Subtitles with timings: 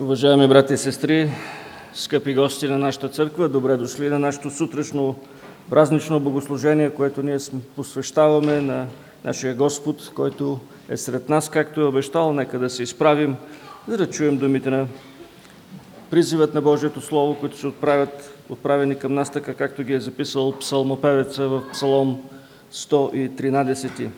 [0.00, 1.30] Уважаеми брати и сестри,
[1.94, 5.16] скъпи гости на нашата църква, добре дошли на нашето сутрешно
[5.70, 7.38] празнично богослужение, което ние
[7.76, 8.86] посвещаваме на
[9.24, 12.32] нашия Господ, който е сред нас, както е обещал.
[12.32, 13.36] Нека да се изправим,
[13.88, 14.86] за да чуем думите на
[16.10, 20.58] призивът на Божието Слово, които се отправят, отправени към нас, така както ги е записал
[20.58, 22.20] псалмопевеца в Псалом
[22.72, 24.08] 113.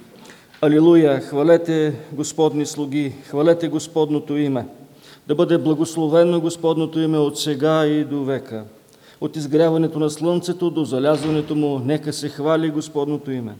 [0.61, 1.21] Алилуя!
[1.21, 4.67] Хвалете Господни слуги, хвалете Господното име.
[5.29, 8.65] Да бъде благословено Господното име от сега и до века.
[9.21, 13.55] От изгряването на слънцето до залязването му, нека се хвали Господното име.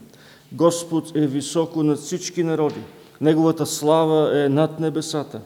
[0.51, 2.79] Господ е високо над всички народи.
[3.21, 5.41] Неговата слава е над небесата.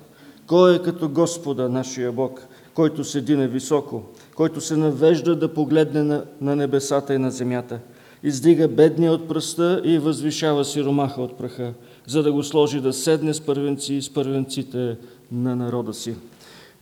[0.48, 4.04] Кой е като Господа, нашия Бог, който седи на високо,
[4.36, 7.80] който се навежда да погледне на, на небесата и на земята?
[8.24, 11.74] Издига бедния от пръста и възвишава сиромаха от праха,
[12.08, 14.98] за да го сложи да седне с първенци и с първенците
[15.31, 16.16] на народа си.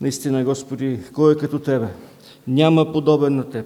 [0.02, 1.88] Наистина, Господи, кой е като Тебе?
[2.48, 3.66] Няма подобен на Теб.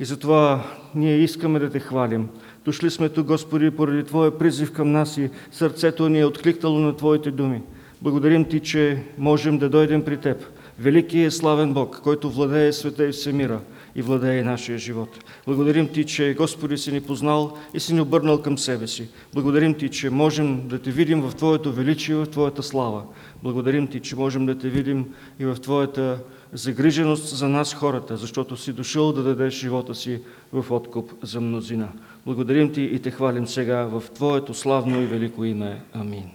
[0.00, 2.28] И затова ние искаме да Те хвалим.
[2.64, 6.96] Дошли сме тук, Господи, поради Твоя призив към нас и сърцето ни е откликнало на
[6.96, 7.62] Твоите думи.
[8.02, 10.44] Благодарим Ти, че можем да дойдем при Теб.
[10.78, 13.60] Велики е славен Бог, който владее света и всемира
[13.96, 15.08] и владее нашия живот.
[15.46, 19.08] Благодарим Ти, че Господи си ни познал и си ни обърнал към себе си.
[19.34, 23.02] Благодарим Ти, че можем да Те видим в Твоето величие, в Твоята слава.
[23.42, 26.18] Благодарим Ти, че можем да Те видим и в Твоята
[26.52, 30.20] загриженост за нас хората, защото си дошъл да дадеш живота си
[30.52, 31.88] в откуп за мнозина.
[32.26, 35.82] Благодарим Ти и Те хвалим сега в Твоето славно и велико име.
[35.92, 36.30] Амин.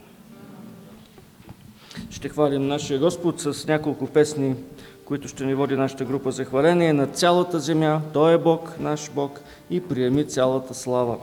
[2.09, 4.55] Ще хвалим нашия Господ с няколко песни,
[5.05, 8.01] които ще ни води нашата група за хваление на цялата земя.
[8.13, 11.17] Той е Бог, наш Бог и приеми цялата слава.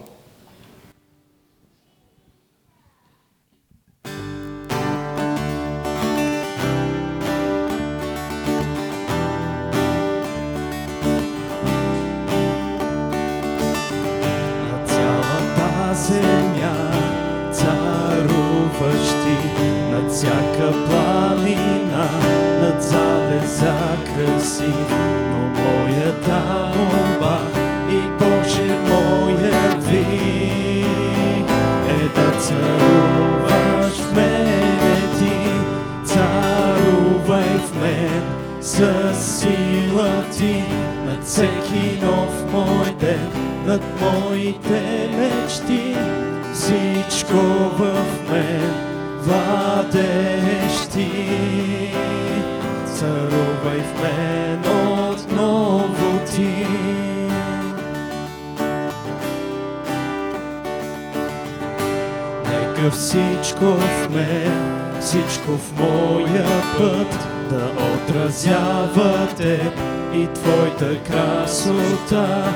[70.14, 72.54] И Твоята красота.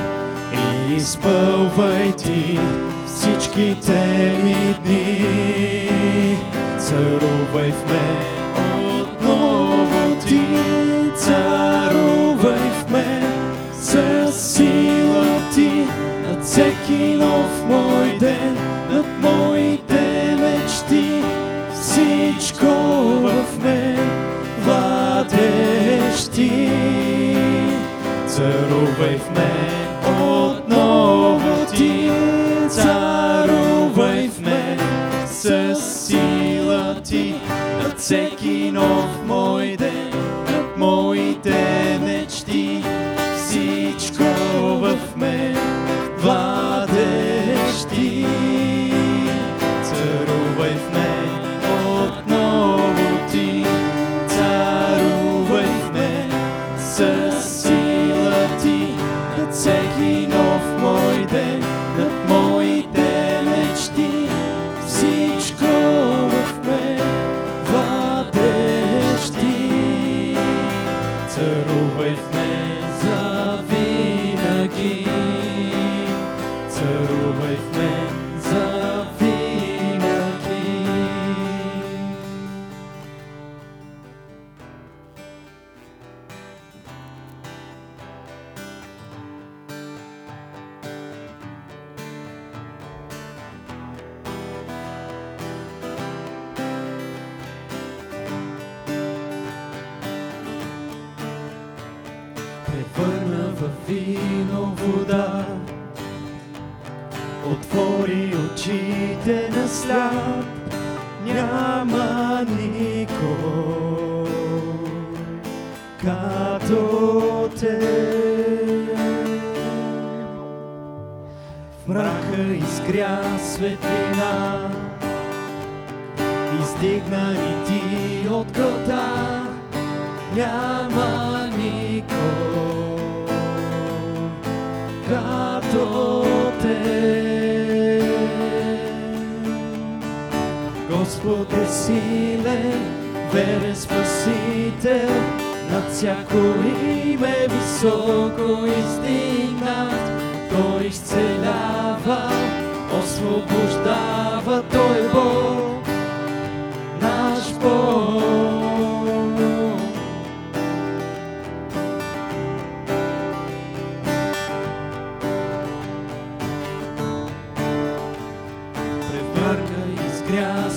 [0.53, 2.59] И изпълвай Ти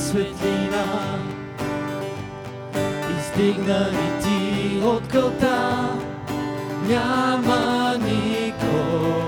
[0.07, 0.86] светлина,
[3.19, 5.89] издигна ни ти от кълта,
[6.88, 9.27] няма никой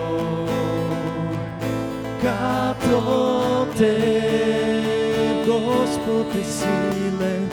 [2.21, 4.29] като те.
[5.47, 7.49] Господ е силен,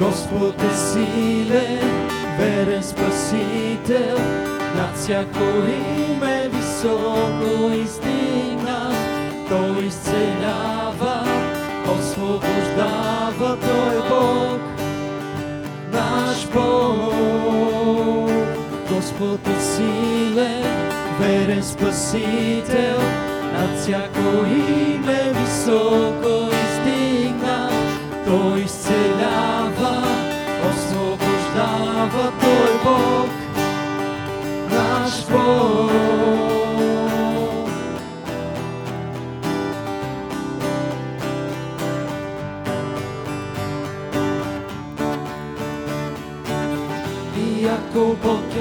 [0.00, 2.08] Господ е силен,
[2.38, 4.18] верен спасител,
[4.76, 8.94] над всяко име високо издигнат.
[9.48, 11.19] Той изцелява,
[12.00, 14.60] освобождава, Той Бог,
[15.92, 18.30] наш Бог.
[18.90, 20.64] Господ е силен,
[21.20, 23.00] верен спасител,
[23.52, 27.72] над всяко име високо издигнат.
[28.26, 30.02] Той изцелява,
[30.70, 33.30] освобождава, Той Бог,
[34.70, 36.29] наш Бог.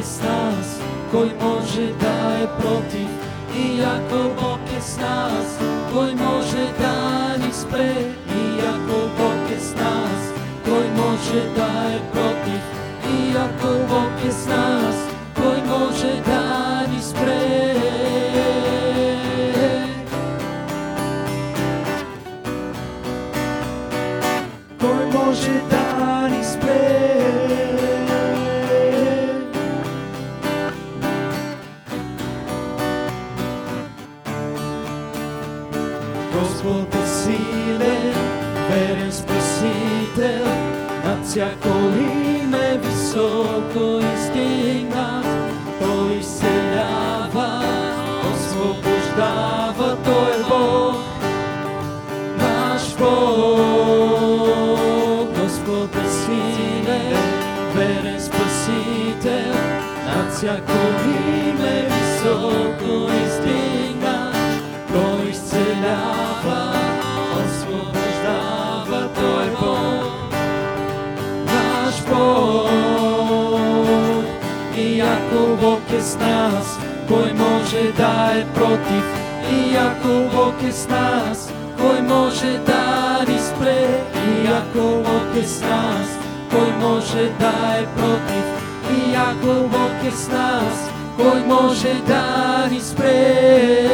[0.03, 0.81] С нас,
[1.11, 3.09] кой може да е против?
[3.55, 5.59] И ако Бог е с нас,
[5.93, 7.95] кой може да ни спре?
[8.27, 10.33] И ако Бог е с нас,
[10.65, 12.63] кой може да е против?
[13.09, 14.95] И ако Бог е с нас,
[15.35, 16.48] кой може да
[75.99, 79.03] Бог е с нас, кой може да е против?
[79.51, 83.87] И ако Бог е с нас, кой може да ни спре?
[84.15, 86.07] И ако Бог е с нас,
[86.51, 88.45] кой може да е против?
[88.97, 93.89] И ако Бог е с нас, кой може да ни спре?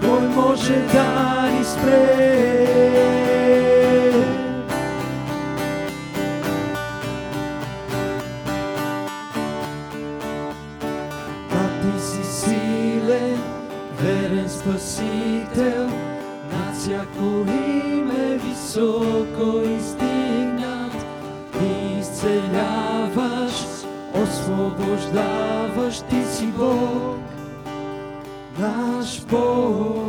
[0.00, 3.15] Кой може да ни спре?
[15.56, 15.88] Спасител,
[16.52, 20.92] над всяко име високо издигнат.
[21.52, 23.54] Ти изцеляваш,
[24.22, 27.18] освобождаваш, ти си Бог,
[28.58, 30.05] наш Бог.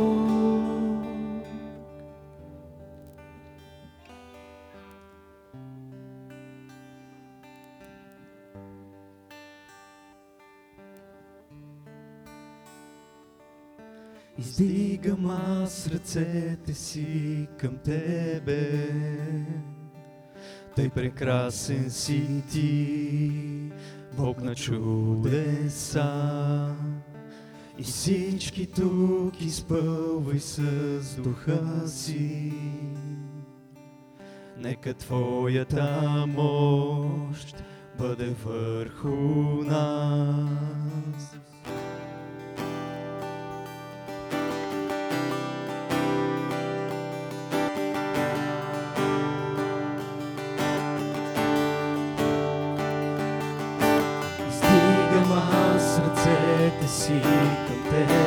[14.38, 18.88] Издигам аз ръцете си към Тебе.
[20.76, 23.32] Тъй прекрасен си Ти,
[24.16, 26.06] Бог на чудеса.
[27.78, 32.52] И всички тук изпълвай с духа си.
[34.58, 37.64] Нека Твоята мощ
[37.98, 39.16] бъде върху
[39.64, 41.38] нас.
[57.08, 57.22] Си
[57.88, 58.17] към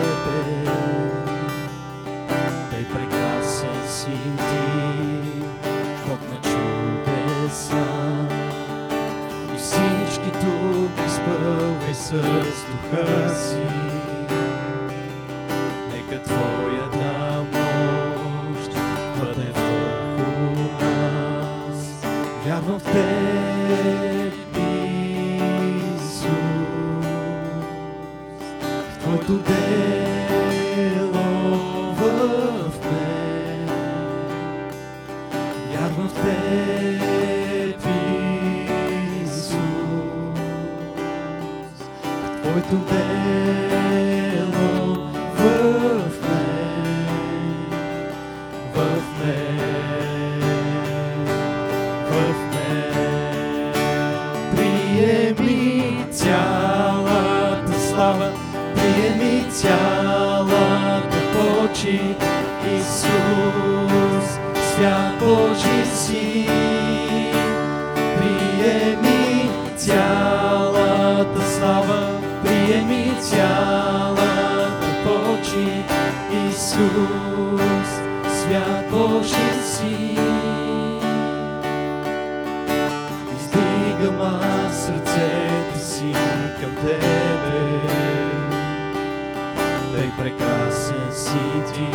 [90.37, 91.87] прекрасен си Ти,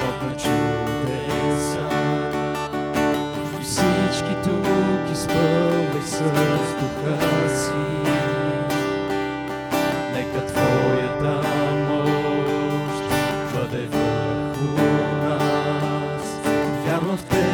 [0.00, 1.88] Бог на чудеса.
[3.60, 6.20] И всички тук изпълвай с
[6.80, 7.18] духа
[7.56, 7.84] си.
[10.12, 11.48] Нека Твоята
[11.88, 13.04] мощ
[13.54, 14.82] бъде върху
[15.22, 16.26] нас.
[16.86, 17.44] Вярвам в Теб,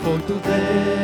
[0.00, 0.99] Твоето дело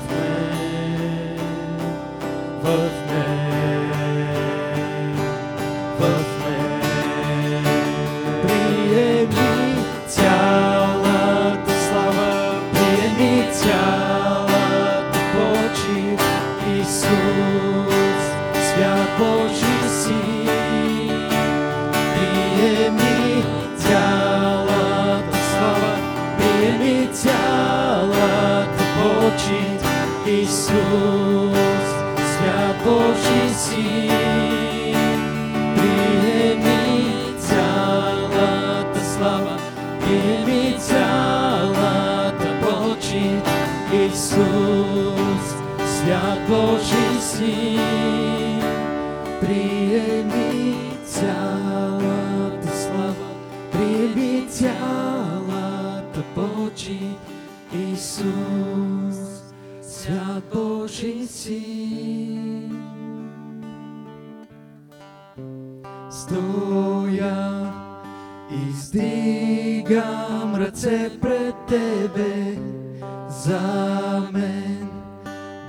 [73.45, 74.89] за мен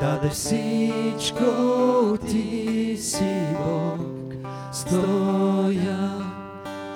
[0.01, 1.45] даде всичко
[2.29, 4.35] Ти си Бог.
[4.73, 6.11] Стоя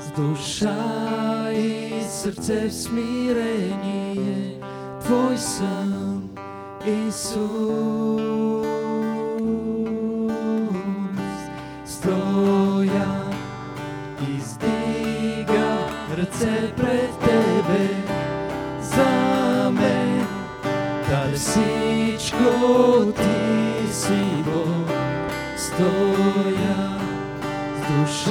[0.01, 4.61] с душа и сърце в смирение,
[5.01, 6.23] Твой съм
[6.87, 8.30] Исус.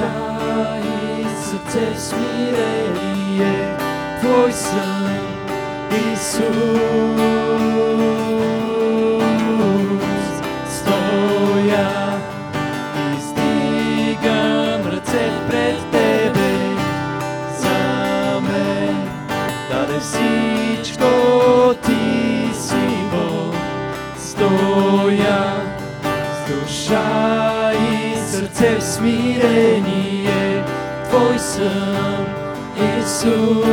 [0.00, 3.76] душа и сърце в смирение,
[4.20, 5.08] Твой съм
[6.12, 6.46] Исус.
[10.68, 12.20] Стоя,
[13.18, 16.76] издигам ръце пред Тебе,
[17.58, 19.08] за мен
[19.70, 21.04] даде всичко
[21.86, 23.54] Ти си Бог.
[24.18, 25.56] Стоя
[26.34, 29.69] с душа и сърце в смирение,
[31.51, 32.25] sem
[32.99, 33.67] Isus.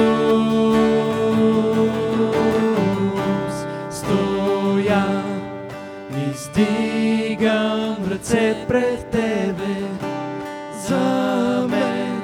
[3.91, 5.07] Stoja
[6.31, 9.75] izdigam recept pred tebe
[10.89, 12.21] za me,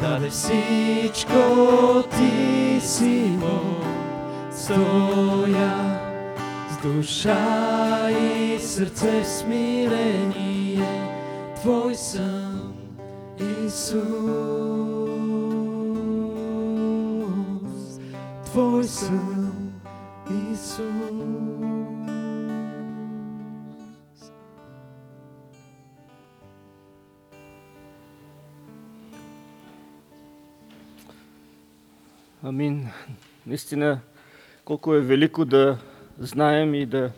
[0.00, 1.44] da lesičko
[2.10, 3.84] ti si moj.
[4.52, 5.76] Stoja
[6.70, 7.36] z duša
[8.10, 10.86] i srce smirenije,
[11.62, 12.74] Tvoj sam
[13.66, 14.69] Isus.
[18.50, 19.72] Твой съм,
[20.52, 20.80] Исус.
[32.42, 32.88] Амин.
[33.46, 34.00] Наистина,
[34.64, 35.78] колко е велико да
[36.18, 37.10] знаем и да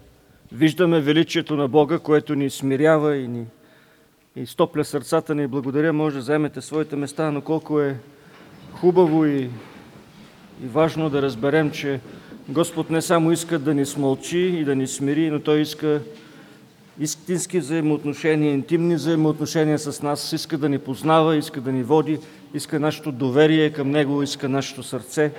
[0.53, 3.47] виждаме величието на Бога, което ни смирява и ни
[4.37, 5.47] и стопля сърцата ни.
[5.47, 7.97] Благодаря, може да вземете своите места, но колко е
[8.73, 9.51] хубаво и,
[10.65, 12.01] и важно да разберем, че
[12.49, 16.01] Господ не само иска да ни смълчи и да ни смири, но Той иска
[17.01, 22.19] истински взаимоотношения, интимни взаимоотношения с нас, иска да ни познава, иска да ни води,
[22.55, 25.33] иска нашето доверие към Него, иска нашето сърце.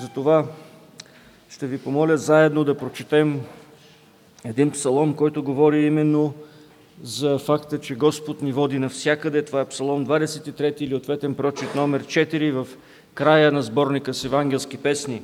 [0.00, 0.46] Затова
[1.48, 3.40] ще ви помоля заедно да прочетем
[4.44, 6.34] един псалом, който говори именно
[7.02, 9.44] за факта, че Господ ни води навсякъде.
[9.44, 12.66] Това е Псалом 23 или ответен прочит номер 4 в
[13.14, 15.22] края на сборника с евангелски песни.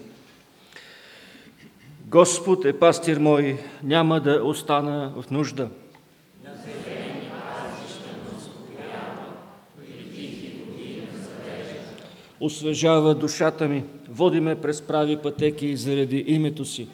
[2.06, 5.68] Господ е пастир мой, няма да остана в нужда.
[12.40, 16.88] Освежава душата ми, води ме през прави пътеки заради името си.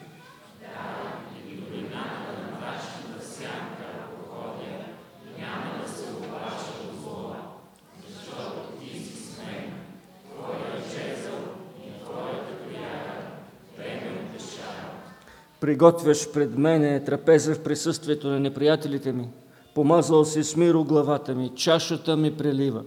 [15.63, 19.27] Приготвяш пред мене трапеза в присъствието на неприятелите ми.
[19.75, 22.83] Помазал си с миро главата ми, чашата ми прелива.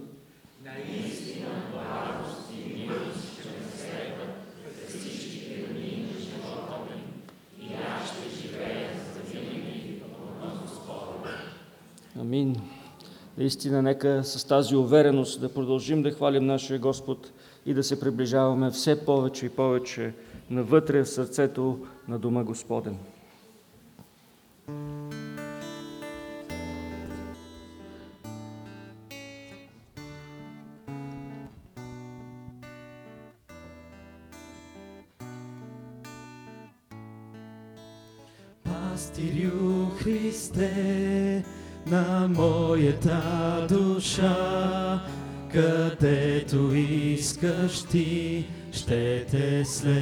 [12.19, 12.55] Амин.
[13.37, 17.31] Наистина, нека с тази увереност да продължим да хвалим нашия Господ
[17.65, 20.13] и да се приближаваме все повече и повече
[20.49, 22.97] навътре в сърцето на Дома Господен.
[38.63, 41.43] Пастирю Христе
[41.87, 45.01] на моята душа,
[45.53, 48.45] където искаш ти,
[48.77, 49.97] ще те следва.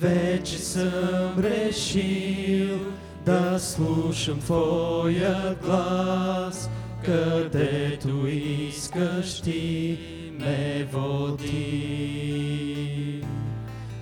[0.00, 2.78] Вече съм решил
[3.26, 6.70] да слушам Твоя глас,
[7.04, 9.98] където искаш ти
[10.40, 11.64] ме води.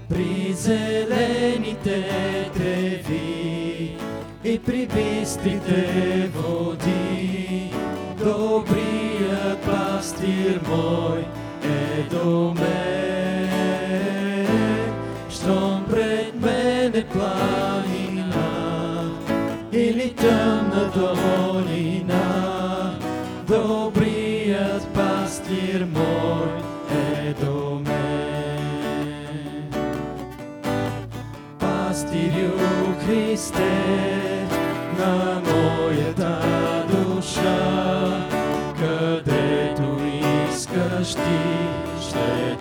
[0.09, 2.05] При зелените
[2.55, 3.97] треви
[4.45, 7.71] и при бистрите води,
[8.19, 8.82] добрият
[10.23, 11.25] пастир мой
[11.65, 14.47] е до мен.
[15.31, 18.45] Щом пред мене планина
[19.73, 22.25] или тъмна долина,
[23.49, 26.49] добрият пастир мой
[26.91, 27.35] е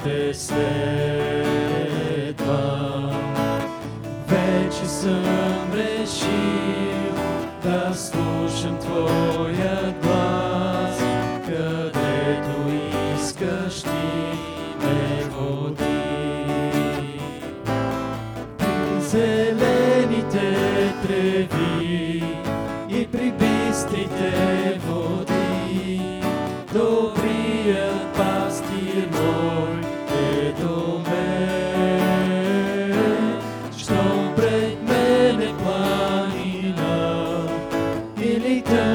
[0.04, 0.62] те следвам.
[4.28, 5.41] Вече съм
[38.32, 38.91] или тъмна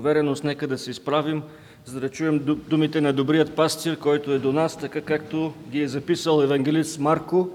[0.00, 1.42] увереност нека да се изправим,
[1.84, 5.88] за да чуем думите на добрият пастир, който е до нас, така както ги е
[5.88, 7.48] записал евангелист Марко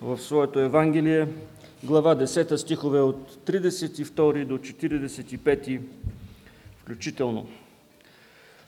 [0.00, 1.26] в своето Евангелие,
[1.84, 5.80] глава 10 стихове от 32 до 45
[6.82, 7.46] включително.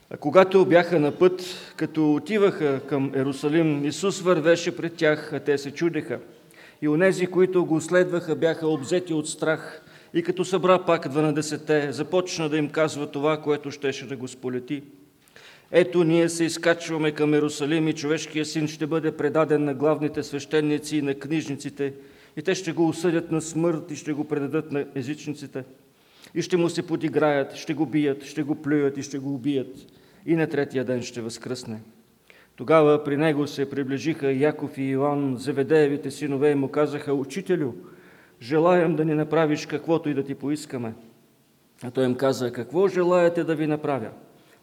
[0.09, 1.41] А когато бяха на път,
[1.75, 6.19] като отиваха към Ерусалим, Исус вървеше пред тях, а те се чудеха.
[6.81, 9.81] И онези, които го следваха, бяха обзети от страх.
[10.13, 14.83] И като събра пак 12, започна да им казва това, което щеше да го сполети.
[15.71, 20.97] Ето, ние се изкачваме към Ерусалим и човешкият син ще бъде предаден на главните свещеници
[20.97, 21.93] и на книжниците,
[22.37, 25.63] и те ще го осъдят на смърт и ще го предадат на езичниците.
[26.35, 29.75] И ще му се подиграят, ще го бият, ще го плюят и ще го убият.
[30.25, 31.81] И на третия ден ще възкръсне.
[32.55, 37.73] Тогава при него се приближиха Яков и Иоанн, Заведеевите синове, и му казаха, Учителю,
[38.41, 40.93] желаем да ни направиш каквото и да ти поискаме.
[41.83, 44.09] А той им каза, какво желаете да ви направя?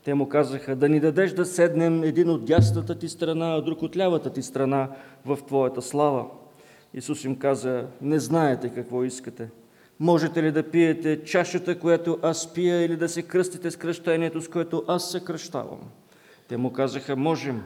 [0.05, 3.83] Те му казаха, да ни дадеш да седнем един от дясната ти страна, а друг
[3.83, 4.88] от лявата ти страна
[5.25, 6.27] в твоята слава.
[6.95, 9.49] Исус им каза, не знаете какво искате.
[10.01, 14.49] Можете ли да пиете чашата, която аз пия, или да се кръстите с кръщението, с
[14.49, 15.81] което аз се кръщавам?
[16.49, 17.62] Те му казаха, можем.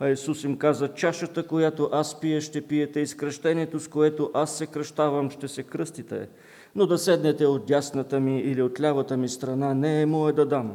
[0.00, 4.30] А Исус им каза, чашата, която аз пия, ще пиете и с кръщението, с което
[4.34, 6.28] аз се кръщавам, ще се кръстите.
[6.74, 10.46] Но да седнете от дясната ми или от лявата ми страна не е мое да
[10.46, 10.74] дам,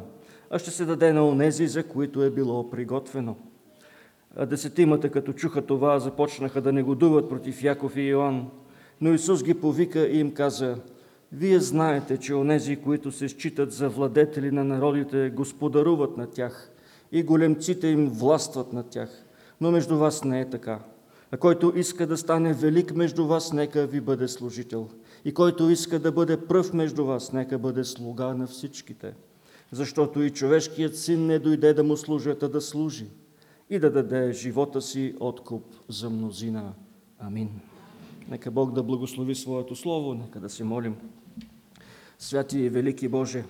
[0.50, 3.36] а ще се даде на онези, за които е било приготвено.
[4.36, 8.50] А десетимата, като чуха това, започнаха да негодуват против Яков и Йоанн.
[9.00, 10.76] Но Исус ги повика и им каза,
[11.32, 16.71] вие знаете, че онези, които се считат за владетели на народите, господаруват на тях
[17.12, 19.24] и големците им властват над тях.
[19.60, 20.78] Но между вас не е така.
[21.30, 24.88] А който иска да стане велик между вас, нека ви бъде служител.
[25.24, 29.14] И който иска да бъде пръв между вас, нека бъде слуга на всичките.
[29.72, 33.06] Защото и човешкият син не дойде да му служат, а да служи
[33.70, 36.72] и да даде живота си откуп за мнозина.
[37.18, 37.48] Амин.
[38.28, 40.96] Нека Бог да благослови Своето Слово, нека да се молим.
[42.18, 43.44] Святи и велики Боже,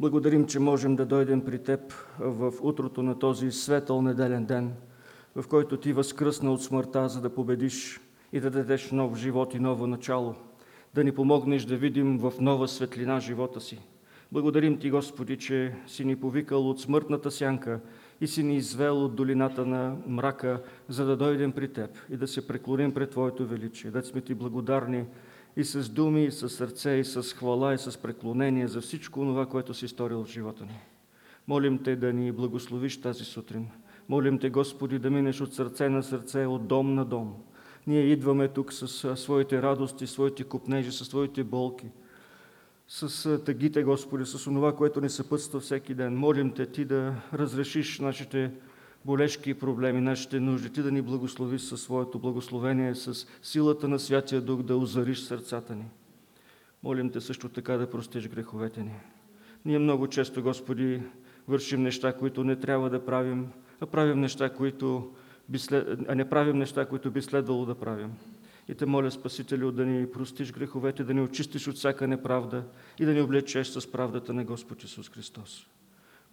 [0.00, 1.80] благодарим, че можем да дойдем при Теб
[2.18, 4.72] в утрото на този светъл неделен ден,
[5.36, 8.00] в който Ти възкръсна от смъртта, за да победиш
[8.32, 10.34] и да дадеш нов живот и ново начало,
[10.94, 13.80] да ни помогнеш да видим в нова светлина живота си.
[14.32, 17.80] Благодарим Ти, Господи, че си ни повикал от смъртната сянка
[18.20, 22.28] и си ни извел от долината на мрака, за да дойдем при Теб и да
[22.28, 25.04] се преклоним пред Твоето величие, да сме Ти благодарни
[25.56, 29.46] и с думи, и с сърце, и с хвала, и с преклонение за всичко това,
[29.46, 30.78] което си сторил в живота ни.
[31.48, 33.68] Молим Те да ни благословиш тази сутрин.
[34.08, 37.34] Молим Те, Господи, да минеш от сърце на сърце, от дом на дом.
[37.86, 41.86] Ние идваме тук с своите радости, своите купнежи, с своите болки,
[42.88, 46.16] с тъгите, Господи, с това, което ни съпътства всеки ден.
[46.16, 48.50] Молим Те Ти да разрешиш нашите
[49.06, 50.70] болешки проблеми, нашите нужди.
[50.70, 55.74] Ти да ни благословиш със своето благословение, с силата на Святия Дух да озариш сърцата
[55.74, 55.84] ни.
[56.82, 58.94] Молим Те също така да простиш греховете ни.
[59.64, 61.02] Ние много често, Господи,
[61.48, 63.48] вършим неща, които не трябва да правим,
[63.80, 65.14] а правим неща, които
[65.48, 65.98] би след...
[66.08, 68.12] а не правим неща, които би следвало да правим.
[68.68, 72.64] И те моля, Спасителю, да ни простиш греховете, да ни очистиш от всяка неправда
[72.98, 75.66] и да ни облечеш с правдата на Господ Исус Христос.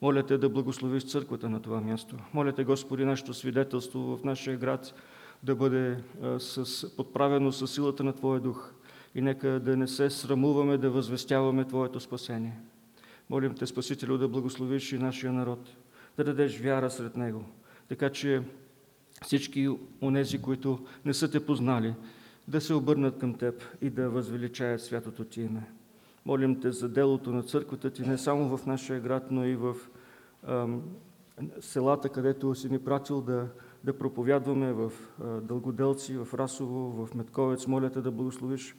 [0.04, 2.16] Моля те да благословиш църквата на това място.
[2.34, 4.94] Моля те, Господи, нашето свидетелство в нашия град
[5.44, 5.98] да бъде
[6.40, 8.72] с, подправено с силата на Твоя дух.
[9.16, 12.60] И нека да не се срамуваме да възвестяваме Твоето спасение.
[13.30, 15.70] Молим те, Спасителю, да благословиш и нашия народ,
[16.18, 17.46] да дадеш вяра сред него,
[17.90, 18.42] така че
[19.22, 19.70] всички
[20.02, 21.94] онези, които не са те познали,
[22.48, 25.64] да се обърнат към Теб и да възвеличаят святото Ти име.
[26.26, 29.76] Молим Те за делото на църквата Ти не само в нашия град, но и в
[31.62, 33.48] селата, където си ни пратил да,
[33.84, 34.92] да проповядваме в
[35.42, 37.68] Дългоделци, в Расово, в Метковец.
[37.68, 38.76] Моля те да благословиш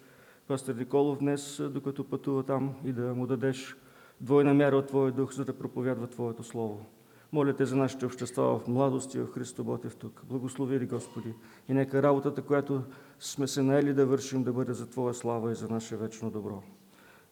[0.48, 3.76] пастор Николов днес, докато пътува там и да му дадеш
[4.20, 6.87] двойна мяра от Твоя дух, за да проповядва Твоето Слово.
[7.33, 10.22] Моля те за нашите общества в младост и в Христо Ботев тук.
[10.24, 11.35] Благослови ли, Господи,
[11.68, 12.83] и нека работата, която
[13.18, 16.62] сме се наели да вършим, да бъде за Твоя слава и за наше вечно добро.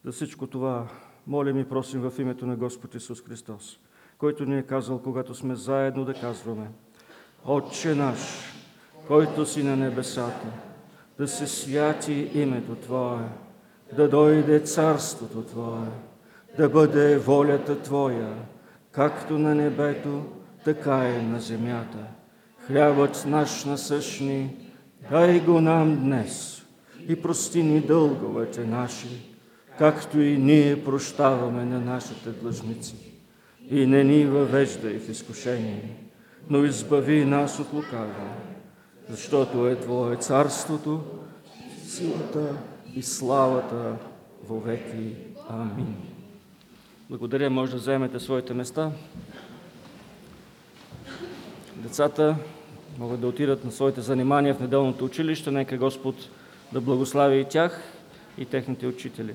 [0.04, 0.88] За всичко това
[1.26, 3.78] молим и просим в името на Господ Исус Христос
[4.22, 6.70] който ни е казал, когато сме заедно да казваме
[7.44, 8.18] Отче наш,
[9.06, 10.46] който си на небесата,
[11.18, 13.28] да се святи името Твое,
[13.96, 15.88] да дойде царството Твое,
[16.56, 18.34] да бъде волята Твоя,
[18.92, 20.24] както на небето,
[20.64, 22.06] така и на земята.
[22.66, 24.56] Хлябът наш насъщни,
[25.10, 26.66] дай го нам днес
[27.08, 29.31] и прости ни дълговете наши,
[29.78, 32.94] както и ние прощаваме на нашите длъжници.
[33.70, 35.96] И не ни въвеждай в изкушение,
[36.50, 38.32] но избави нас от лукавия,
[39.08, 41.00] защото е Твое царството,
[41.86, 42.56] силата
[42.94, 43.96] и славата
[44.50, 45.14] веки.
[45.48, 45.96] Амин.
[47.10, 48.90] Благодаря, може да вземете своите места.
[51.76, 52.36] Децата
[52.98, 55.50] могат да отидат на своите занимания в неделното училище.
[55.50, 56.14] Нека Господ
[56.72, 57.82] да благослави и тях,
[58.38, 59.34] и техните учители.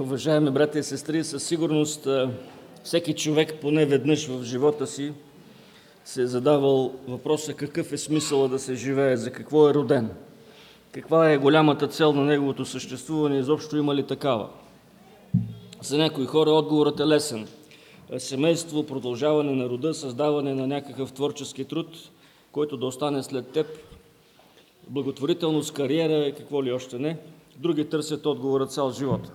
[0.00, 2.08] Уважаеми брати и сестри, със сигурност
[2.84, 5.12] всеки човек поне веднъж в живота си
[6.04, 10.10] се е задавал въпроса какъв е смисъла да се живее, за какво е роден,
[10.92, 14.48] каква е голямата цел на неговото съществуване, изобщо има ли такава.
[15.82, 17.48] За някои хора отговорът е лесен.
[18.18, 21.86] Семейство, продължаване на рода, създаване на някакъв творчески труд,
[22.52, 23.66] който да остане след теб,
[24.88, 27.16] благотворителност, кариера и какво ли още не.
[27.56, 29.32] Други търсят отговора цял живот.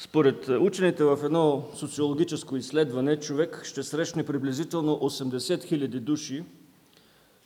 [0.00, 6.44] Според учените в едно социологическо изследване, човек ще срещне приблизително 80 хиляди души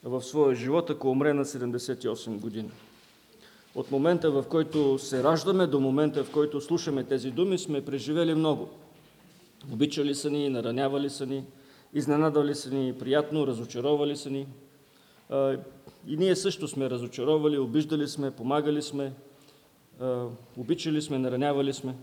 [0.04, 2.70] в своя живот, ако умре на 78 години.
[3.74, 8.34] От момента, в който се раждаме, до момента, в който слушаме тези думи, сме преживели
[8.34, 8.68] много.
[9.72, 11.44] Обичали са ни, наранявали са ни,
[11.94, 14.46] изненадали са ни приятно, разочаровали са ни.
[16.06, 19.12] И ние също сме разочаровали, обиждали сме, помагали сме,
[20.56, 21.94] обичали сме, наранявали сме.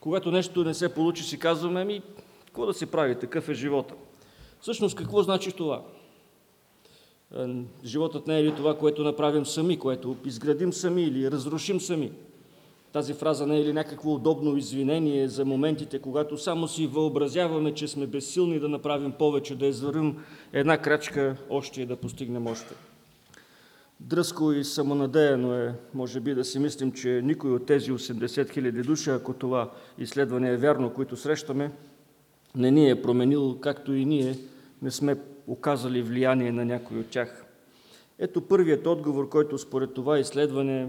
[0.00, 2.02] Когато нещо не се получи, си казваме, ами,
[2.46, 3.94] какво да се прави, такъв е живота.
[4.60, 5.82] Всъщност, какво значи това?
[7.36, 7.46] Е,
[7.84, 12.12] животът не е ли това, което направим сами, което изградим сами или разрушим сами?
[12.92, 17.88] Тази фраза не е ли някакво удобно извинение за моментите, когато само си въобразяваме, че
[17.88, 22.74] сме безсилни да направим повече, да извървим една крачка още и да постигнем още?
[24.00, 28.82] Дръско и самонадеяно е, може би, да си мислим, че никой от тези 80 хиляди
[28.82, 31.72] души, ако това изследване е вярно, които срещаме,
[32.54, 34.38] не ни е променил, както и ние
[34.82, 37.44] не сме оказали влияние на някой от тях.
[38.18, 40.88] Ето първият отговор, който според това изследване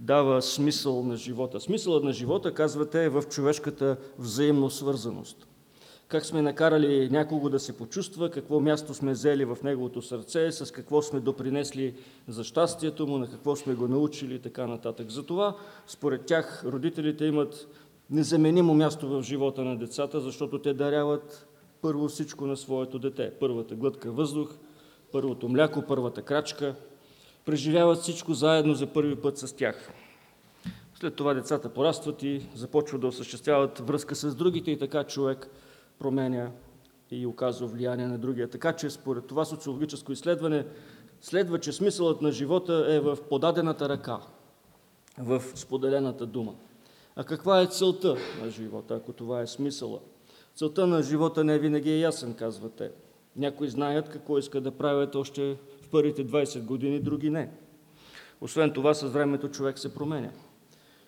[0.00, 1.60] дава смисъл на живота.
[1.60, 5.49] Смисълът на живота, казвате, е в човешката взаимно свързаност
[6.10, 10.72] как сме накарали някого да се почувства, какво място сме взели в неговото сърце, с
[10.72, 11.94] какво сме допринесли
[12.28, 15.10] за щастието му, на какво сме го научили и така нататък.
[15.10, 17.68] Затова, според тях, родителите имат
[18.10, 21.48] незаменимо място в живота на децата, защото те даряват
[21.82, 23.32] първо всичко на своето дете.
[23.40, 24.54] Първата глътка въздух,
[25.12, 26.74] първото мляко, първата крачка.
[27.44, 29.92] Преживяват всичко заедно за първи път с тях.
[31.00, 35.50] След това децата порастват и започват да осъществяват връзка с другите и така човек–
[36.00, 36.50] променя
[37.10, 38.48] и оказва влияние на другия.
[38.48, 40.66] Така че според това социологическо изследване
[41.20, 44.20] следва, че смисълът на живота е в подадената ръка,
[45.18, 46.54] в споделената дума.
[47.16, 49.98] А каква е целта на живота, ако това е смисъла?
[50.54, 52.90] Целта на живота не винаги е ясен, казвате.
[53.36, 57.50] Някои знаят какво искат да правят още в първите 20 години, други не.
[58.40, 60.30] Освен това, с времето човек се променя.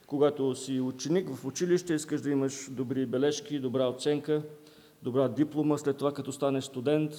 [0.06, 4.42] Когато си ученик в училище, искаш да имаш добри бележки, добра оценка,
[5.02, 7.12] добра диплома, след това като станеш студент,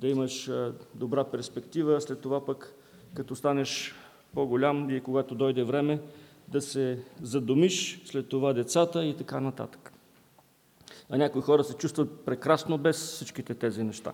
[0.00, 0.50] да имаш
[0.94, 2.74] добра перспектива, след това пък
[3.14, 3.94] като станеш
[4.34, 6.00] по-голям и когато дойде време
[6.48, 9.92] да се задумиш, след това децата и така нататък.
[11.10, 14.12] А някои хора се чувстват прекрасно без всичките тези неща.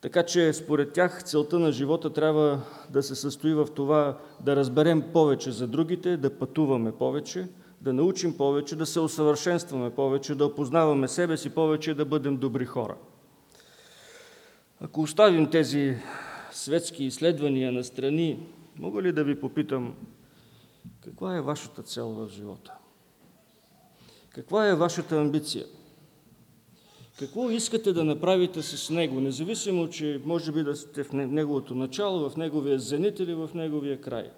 [0.00, 5.12] Така че според тях целта на живота трябва да се състои в това да разберем
[5.12, 7.48] повече за другите, да пътуваме повече,
[7.80, 12.64] да научим повече, да се усъвършенстваме повече, да опознаваме себе си повече, да бъдем добри
[12.64, 12.96] хора.
[14.80, 15.96] Ако оставим тези
[16.52, 18.46] светски изследвания на страни,
[18.78, 19.94] мога ли да ви попитам,
[21.04, 22.72] каква е вашата цел в живота?
[24.30, 25.64] Каква е вашата амбиция?
[27.18, 32.30] Какво искате да направите с него, независимо, че може би да сте в неговото начало,
[32.30, 34.30] в неговия зенит или в неговия край?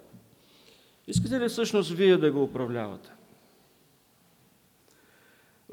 [1.07, 3.09] Искате ли всъщност вие да го управлявате?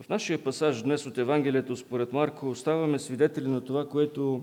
[0.01, 4.43] В нашия пасаж днес от Евангелието според Марко ставаме свидетели на това, което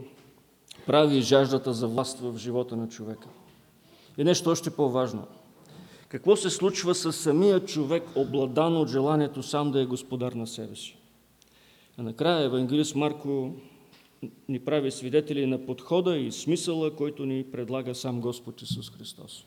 [0.86, 3.28] прави жаждата за власт в живота на човека.
[4.18, 5.28] И нещо още по-важно.
[6.10, 10.76] Какво се случва с самия човек, обладан от желанието сам да е господар на себе
[10.76, 10.98] си?
[11.98, 13.52] А накрая евангелист Марко
[14.50, 19.46] ни прави свидетели на подхода и смисъла, който ни предлага сам Господ Исус Христос.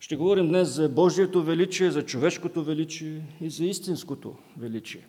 [0.00, 5.06] Ще говорим днес за Божието величие, за човешкото величие и за истинското величие.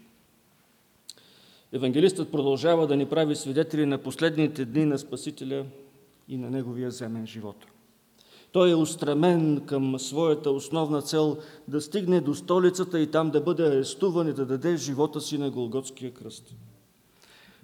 [1.72, 5.66] Евангелистът продължава да ни прави свидетели на последните дни на Спасителя
[6.28, 7.66] и на Неговия земен живот.
[8.52, 13.64] Той е устремен към своята основна цел да стигне до столицата и там да бъде
[13.68, 16.56] арестуван и да даде живота си на Голготския кръст.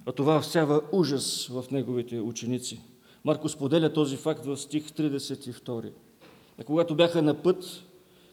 [0.06, 2.80] А това всява ужас в неговите ученици.
[3.24, 5.90] Марко споделя този факт в стих 32.
[6.60, 7.64] А когато бяха на път,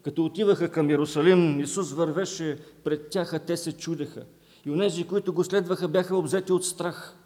[0.04, 4.26] като отиваха към Иерусалим, Исус вървеше пред тях, а те се чудеха.
[4.66, 7.18] И онези, които го следваха, бяха обзети от страх.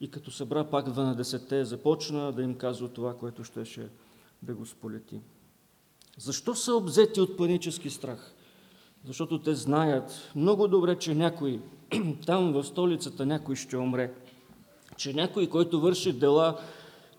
[0.00, 3.88] И като събра пак 12-те, започна да им казва това, което щеше
[4.42, 5.20] да го сполети.
[6.18, 8.34] Защо са обзети от панически страх?
[9.04, 11.60] Защото те знаят много добре, че някой
[12.26, 14.12] там в столицата някой ще умре.
[14.96, 16.58] Че някой, който върши дела,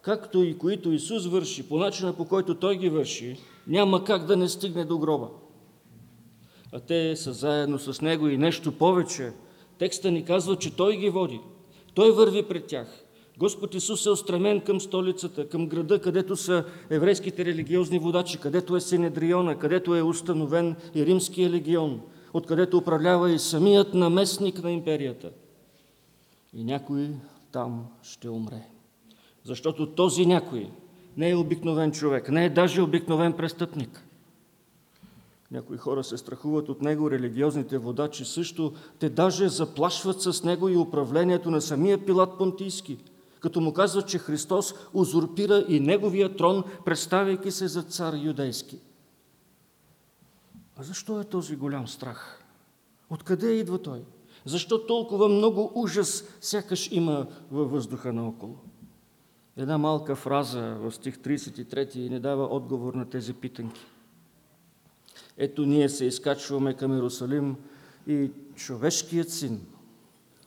[0.05, 3.37] както и които Исус върши, по начина по който Той ги върши,
[3.67, 5.29] няма как да не стигне до гроба.
[6.73, 9.31] А те са заедно с Него и нещо повече.
[9.77, 11.39] Текста ни казва, че Той ги води.
[11.93, 13.03] Той върви пред тях.
[13.37, 18.81] Господ Исус е устремен към столицата, към града, където са еврейските религиозни водачи, където е
[18.81, 22.01] Синедриона, където е установен и римския легион,
[22.33, 25.31] откъдето управлява и самият наместник на империята.
[26.53, 27.09] И някой
[27.51, 28.74] там ще умре.
[29.45, 30.71] Защото този някой
[31.17, 34.05] не е обикновен човек, не е даже обикновен престъпник.
[35.51, 38.73] Някои хора се страхуват от него, религиозните водачи също.
[38.99, 42.97] Те даже заплашват с него и управлението на самия Пилат Понтийски–
[43.45, 48.79] като му казва, че Христос узурпира и неговия трон, представяйки се за цар юдейски.
[50.77, 52.43] А защо е този голям страх?
[53.10, 54.01] Откъде идва той?
[54.45, 58.58] Защо толкова много ужас сякаш има във въздуха наоколо?
[59.57, 63.81] Една малка фраза в стих 33 ни дава отговор на тези питанки.
[65.37, 67.55] Ето ние се изкачваме към Иерусалим
[68.07, 69.61] и човешкият син–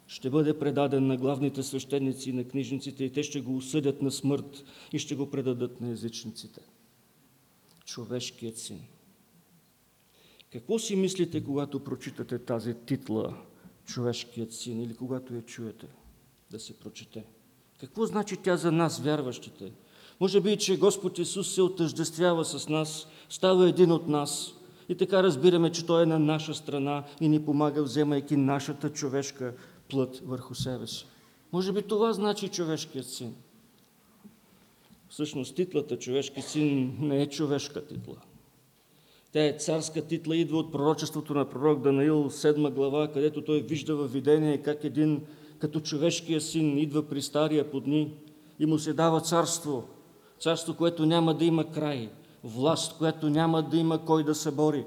[0.08, 4.10] ще бъде предаден на главните свещеници и на книжниците и те ще го осъдят на
[4.10, 6.60] смърт и ще го предадат на езичниците.
[7.84, 8.80] Човешкият син.
[10.52, 13.44] Какво си мислите, когато прочитате тази титла
[13.84, 15.86] Човешкият син или когато я чуете
[16.50, 17.24] да се прочете?
[17.80, 19.72] Какво значи тя за нас, вярващите?
[20.20, 24.54] Може би, че Господ Исус се отъждествява с нас, става един от нас
[24.88, 29.54] и така разбираме, че Той е на наша страна и ни помага, вземайки нашата човешка
[29.90, 31.06] плът върху себе си.
[31.52, 33.34] Може би това значи човешкият син.
[35.08, 38.16] Всъщност титлата човешки син не е човешка титла.
[39.32, 43.96] Тя е царска титла, идва от пророчеството на пророк Данаил, 7 глава, където той вижда
[43.96, 45.20] във видение как един
[45.58, 48.14] като човешкия син идва при стария по дни
[48.58, 49.84] и му се дава царство,
[50.40, 52.10] царство, което няма да има край,
[52.44, 54.84] власт, която няма да има кой да се бори.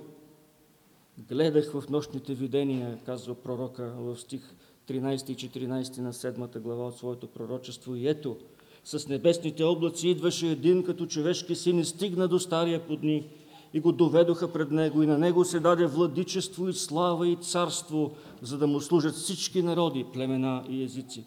[1.30, 4.56] Гледах в нощните видения, казва пророка в стих
[4.90, 7.96] 13 и 14 на 7 глава от своето пророчество.
[7.96, 8.38] И ето,
[8.84, 13.30] с небесните облаци идваше един като човешки син и стигна до стария по дни
[13.74, 18.12] и го доведоха пред него и на него се даде владичество и слава и царство,
[18.42, 21.26] за да му служат всички народи, племена и езици.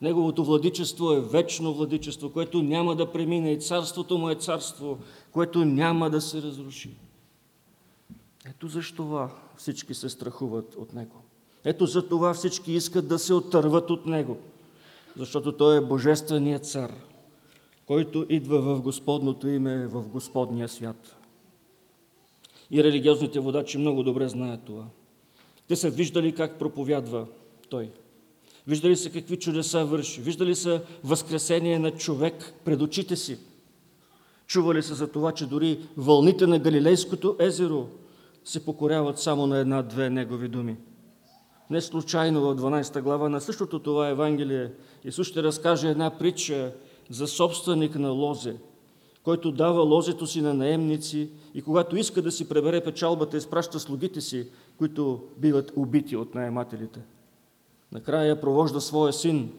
[0.00, 4.98] Неговото владичество е вечно владичество, което няма да премине и царството му е царство,
[5.32, 6.96] което няма да се разруши.
[8.46, 11.22] Ето защо всички се страхуват от него.
[11.64, 14.38] Ето за това всички искат да се отърват от Него,
[15.16, 16.92] защото Той е Божественият цар,
[17.86, 21.16] който идва в Господното име, в Господния свят.
[22.72, 24.84] И религиозните водачи много добре знаят това.
[25.68, 27.26] Те са виждали как проповядва
[27.68, 27.90] Той.
[28.66, 30.20] Виждали са какви чудеса върши.
[30.20, 33.38] Виждали са възкресение на човек пред очите си.
[34.46, 37.88] Чували са за това, че дори вълните на Галилейското езеро
[38.44, 40.76] се покоряват само на една-две Негови думи–
[41.72, 44.72] не случайно в 12 глава на същото това Евангелие
[45.04, 46.72] Исус ще разкаже една притча
[47.10, 48.56] за собственик на лозе,
[49.24, 54.20] който дава лозето си на наемници и когато иска да си пребере печалбата, изпраща слугите
[54.20, 54.48] си,
[54.78, 57.00] които биват убити от наемателите.
[57.92, 59.52] Накрая провожда своя син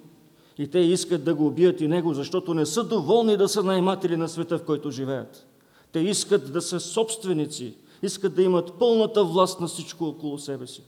[0.57, 4.17] и те искат да го убият и него, защото не са доволни да са наематели
[4.17, 5.47] на света, в който живеят.
[5.91, 10.83] Те искат да са собственици, искат да имат пълната власт на всичко около себе си.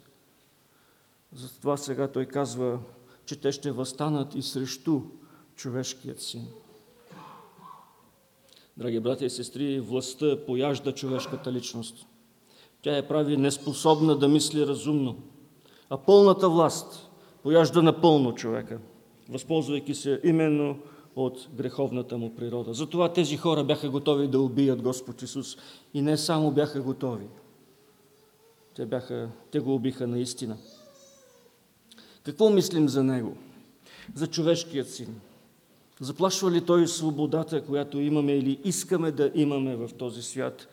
[1.34, 2.80] Затова сега той казва,
[3.26, 5.02] че те ще възстанат и срещу
[5.56, 6.48] човешкият син.
[8.78, 12.08] Драги брати и сестри, властта пояжда човешката личност.
[12.82, 15.16] Тя я прави неспособна да мисли разумно.
[15.90, 17.10] А пълната власт
[17.44, 18.80] пояжда напълно човека,
[19.30, 20.80] възползвайки се именно
[21.16, 22.74] от греховната му природа.
[22.74, 25.58] Затова тези хора бяха готови да убият Господ Исус.
[25.94, 27.28] И не само бяха готови.
[28.76, 30.58] Те, бяха, те го убиха наистина.
[32.24, 33.38] Какво мислим за Него?
[34.16, 35.22] За човешкият син.
[36.00, 40.68] Заплашва ли той свободата, която имаме или искаме да имаме в този свят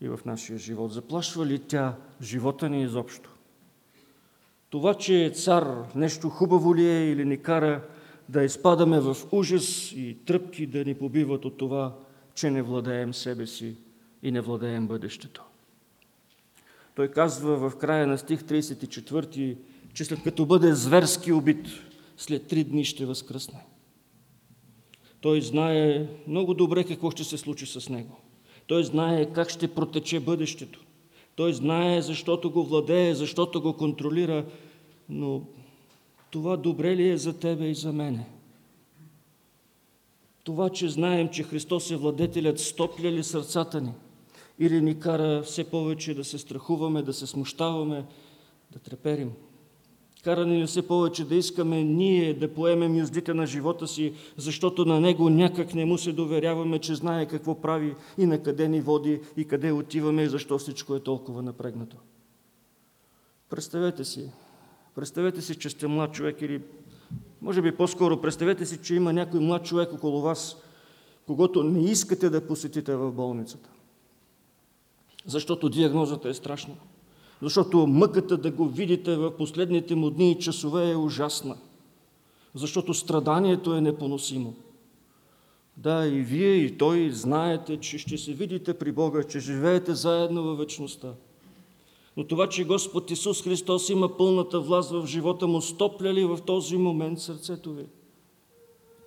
[0.00, 0.92] и в нашия живот?
[0.92, 3.30] Заплашва ли тя живота ни изобщо?
[4.70, 7.82] Това, че е цар, нещо хубаво ли е или ни кара
[8.28, 11.94] да изпадаме в ужас и тръпки да ни побиват от това,
[12.34, 13.76] че не владеем себе си
[14.22, 15.44] и не владеем бъдещето.
[16.94, 19.56] Той казва в края на стих 34,
[19.94, 21.66] че след като бъде зверски убит,
[22.16, 23.64] след три дни ще възкръсне.
[25.24, 28.16] Той знае много добре какво ще се случи с него.
[28.66, 30.84] Той знае как ще протече бъдещето.
[31.36, 34.44] Той знае, защото го владее, защото го контролира,
[35.08, 35.42] но
[36.30, 38.26] това добре ли е за тебе и за мене?
[40.42, 43.92] Това, че знаем, че Христос е владетелят, стопля ли сърцата ни?
[44.58, 48.04] Или ни кара все повече да се страхуваме, да се смущаваме,
[48.72, 49.32] да треперим?
[50.24, 55.00] Кара ни все повече да искаме ние да поемем юздите на живота си, защото на
[55.00, 59.20] Него някак не му се доверяваме, че знае какво прави и на къде ни води
[59.36, 61.96] и къде отиваме и защо всичко е толкова напрегнато.
[63.50, 64.30] Представете си,
[64.94, 66.62] представете си, че сте млад човек или
[67.42, 70.56] може би по-скоро представете си, че има някой млад човек около вас,
[71.26, 73.70] когато не искате да посетите в болницата.
[75.26, 76.74] Защото диагнозата е страшна.
[77.44, 81.56] Защото мъката да го видите в последните му дни и часове е ужасна.
[82.54, 84.54] Защото страданието е непоносимо.
[85.76, 90.42] Да, и вие, и той знаете, че ще се видите при Бога, че живеете заедно
[90.42, 91.12] във вечността.
[92.16, 96.38] Но това, че Господ Исус Христос има пълната власт в живота му, стопля ли в
[96.46, 97.86] този момент сърцето ви?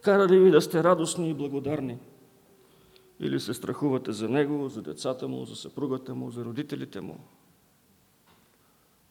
[0.02, 1.98] Кара ли ви да сте радостни и благодарни?
[3.20, 7.18] Или се страхувате за Него, за децата му, за съпругата му, за родителите му?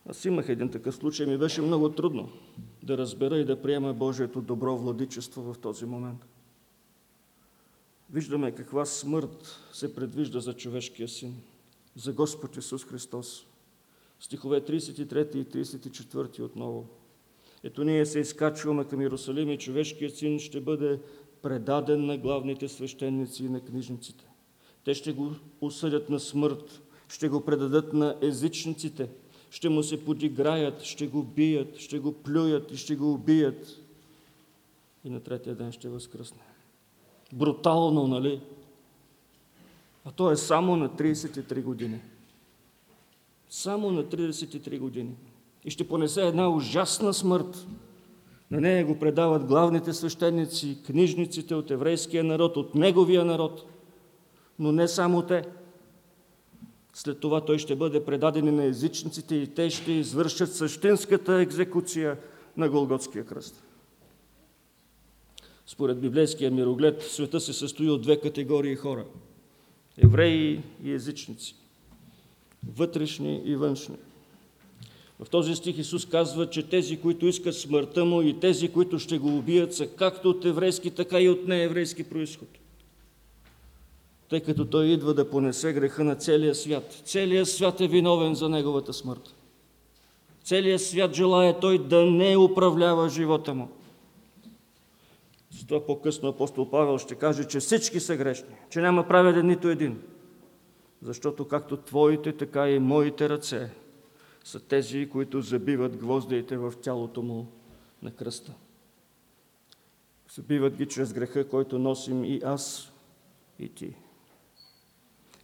[0.08, 2.28] Аз имах един такъв случай, ми беше много трудно
[2.82, 6.26] да разбера и да приема Божието добро владичество в този момент.
[8.10, 11.34] Виждаме каква смърт се предвижда за човешкия син,
[11.96, 13.46] за Господ Исус Христос.
[14.20, 16.88] Стихове 33 и 34 отново.
[17.62, 21.00] Ето ние се изкачваме към Иерусалим и човешкият син ще бъде
[21.42, 24.24] предаден на главните свещеници и на книжниците.
[24.84, 29.08] Те ще го осъдят на смърт, ще го предадат на езичниците–
[29.50, 33.80] ще му се подиграят, ще го бият, ще го плюят и ще го убият.
[35.04, 36.42] И на третия ден ще възкръсне.
[37.32, 38.40] Брутално, нали?
[40.04, 42.00] А то е само на 33 години.
[43.50, 45.14] Само на 33 години.
[45.64, 47.66] И ще понесе една ужасна смърт.
[48.50, 53.64] На нея го предават главните свещеници, книжниците от еврейския народ, от неговия народ.
[54.58, 55.44] Но не само те–
[56.96, 62.18] след това той ще бъде предаден на езичниците и те ще извършат същинската екзекуция
[62.56, 63.62] на Голготския кръст.
[65.66, 69.04] Според библейския мироглед, света се състои от две категории хора–
[69.98, 71.56] евреи и езичници,
[72.76, 73.96] вътрешни и външни.
[75.20, 79.18] В този стих Исус казва, че тези, които искат смъртта му и тези, които ще
[79.18, 82.48] го убият, са както от еврейски, така и от нееврейски происход–
[84.28, 87.02] тъй като той идва да понесе греха на целия свят.
[87.04, 89.34] Целият свят е виновен за неговата смърт.
[90.44, 93.68] Целият свят желая той да не управлява живота му.
[95.50, 100.02] Затова по-късно апостол Павел ще каже, че всички са грешни, че няма праведен нито един.
[101.02, 103.70] Защото както твоите, така и моите ръце
[104.44, 107.46] са тези, които забиват гвоздиите в тялото му
[108.02, 108.52] на кръста.
[110.34, 112.92] Забиват ги чрез греха, който носим и аз,
[113.58, 113.94] и ти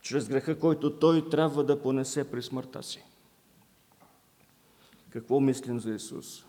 [0.03, 3.05] чрез греха, който той трябва да понесе при смъртта си.
[5.11, 6.45] Какво мислим за Исус?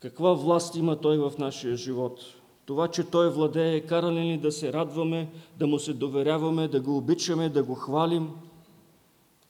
[0.00, 2.20] Каква власт има Той в нашия живот?
[2.66, 6.80] Това, че Той владее, кара ли ни да се радваме, да Му се доверяваме, да
[6.80, 8.30] го обичаме, да го хвалим?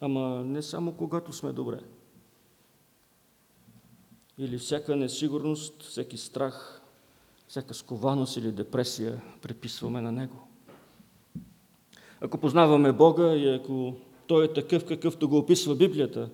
[0.01, 1.81] Ама не само когато сме добре.
[4.39, 6.83] Или всяка несигурност, всеки страх,
[7.49, 10.50] всяка скованост или депресия приписваме на Него.
[12.21, 13.95] Ако познаваме Бога и ако
[14.27, 16.29] Той е такъв, какъвто го описва Библията,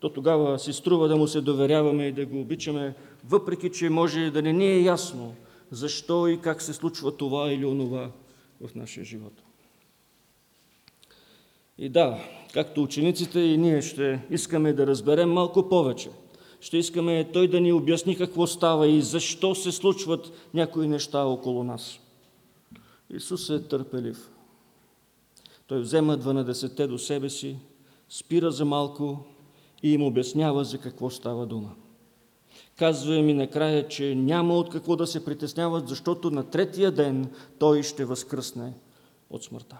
[0.00, 4.30] то тогава си струва да му се доверяваме и да го обичаме, въпреки че може
[4.30, 5.34] да не ни е ясно
[5.70, 8.10] защо и как се случва това или онова
[8.60, 9.32] в нашия живот.
[11.78, 12.18] И да,
[12.54, 16.10] както учениците и ние ще искаме да разберем малко повече
[16.60, 21.64] Ще искаме Той да ни обясни какво става и защо се случват някои неща около
[21.64, 22.00] нас.
[23.10, 24.30] Исус е търпелив.
[25.68, 27.56] Той взема 12-те до себе си,
[28.08, 29.18] спира за малко
[29.82, 31.70] и им обяснява за какво става дума.
[32.76, 37.30] Казва им и накрая, че няма от какво да се притесняват, защото на третия ден
[37.58, 38.72] Той ще възкръсне
[39.30, 39.76] от смъртта.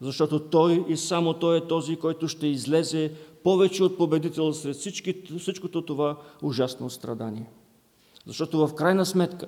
[0.00, 3.12] Защото Той и само Той е този, който ще излезе
[3.44, 7.50] повече от победител сред всички, всичкото това ужасно страдание.
[8.26, 9.46] Защото в крайна сметка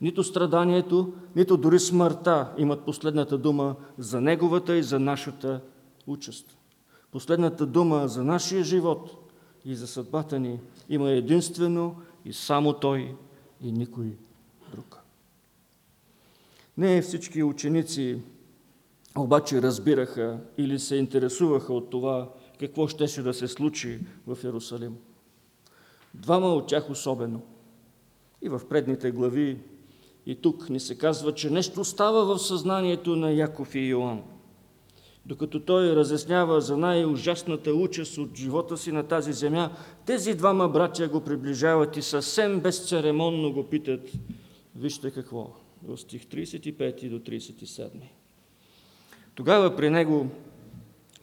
[0.00, 5.60] нито страданието, нито дори смъртта имат последната дума за неговата и за нашата
[6.06, 6.56] участ.
[7.10, 9.10] Последната дума за нашия живот
[9.64, 13.16] и за съдбата ни има единствено и само Той
[13.60, 14.16] и никой
[14.72, 14.98] друг.
[16.78, 18.20] Не всички ученици
[19.16, 22.30] обаче разбираха или се интересуваха от това,
[22.60, 24.96] какво щеше да се случи в Иерусалим.
[26.14, 27.42] Двама от тях особено.
[28.42, 29.58] И в предните глави,
[30.26, 34.22] и тук ни се казва, че нещо става в съзнанието на Яков и Йоанн.
[35.26, 39.70] Докато той разяснява за най-ужасната участ от живота си на тази земя,
[40.06, 44.12] тези двама братя го приближават и съвсем безцеремонно го питат.
[44.76, 45.50] Вижте какво,
[45.82, 47.88] в стих 35 до 37.
[49.34, 50.26] Тогава при него,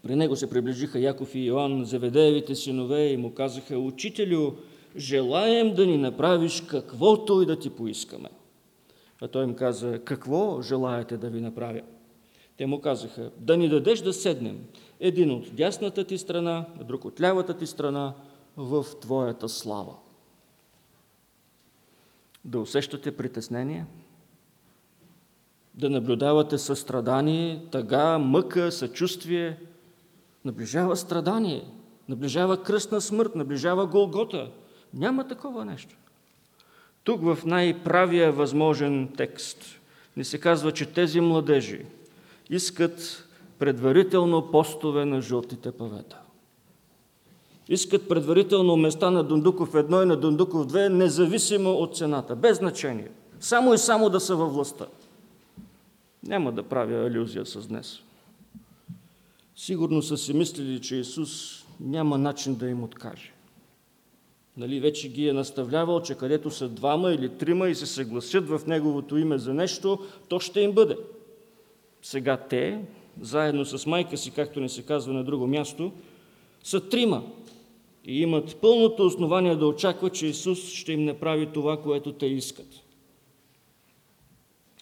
[0.04, 4.52] при него се приближиха Яков и Йоанн, Заведеевите синове, и му казаха, Учителю,
[4.96, 8.30] желаем да ни направиш каквото и да ти поискаме.
[9.24, 11.82] А той им каза, какво желаете да ви направя?
[12.58, 14.66] Те му казаха, да ни дадеш да седнем,
[15.00, 18.14] един от дясната ти страна, друг от лявата ти страна,
[18.58, 19.96] в твоята слава.
[22.46, 23.86] Да усещате притеснение,
[25.74, 29.60] да наблюдавате състрадание, тъга, мъка, съчувствие.
[30.46, 31.72] Наближава страдание,
[32.10, 34.52] наближава кръстна смърт, наближава Голгота.
[34.94, 35.96] Няма такова нещо.
[37.04, 39.80] Тук в най-правия възможен текст
[40.18, 41.86] ни се казва, че тези младежи
[42.50, 43.28] искат
[43.60, 46.18] предварително постове на жълтите павета.
[47.70, 53.12] Искат предварително места на Дундуков 1 и на Дундуков 2, независимо от цената, без значение.
[53.40, 54.86] Само и само да са във властта.
[56.24, 58.00] Няма да правя алюзия с днес.
[59.56, 63.33] Сигурно са си мислили, че Исус няма начин да им откаже.
[64.58, 68.62] Нали, вече ги е наставлявал, че където са двама или трима и се съгласят в
[68.68, 70.98] Неговото име за нещо, то ще им бъде.
[72.02, 72.82] Сега те,
[73.22, 75.92] заедно с майка си, както не се казва на друго място,
[76.64, 77.24] са трима
[78.06, 82.68] и имат пълното основание да очакват, че Исус ще им направи това, което те искат.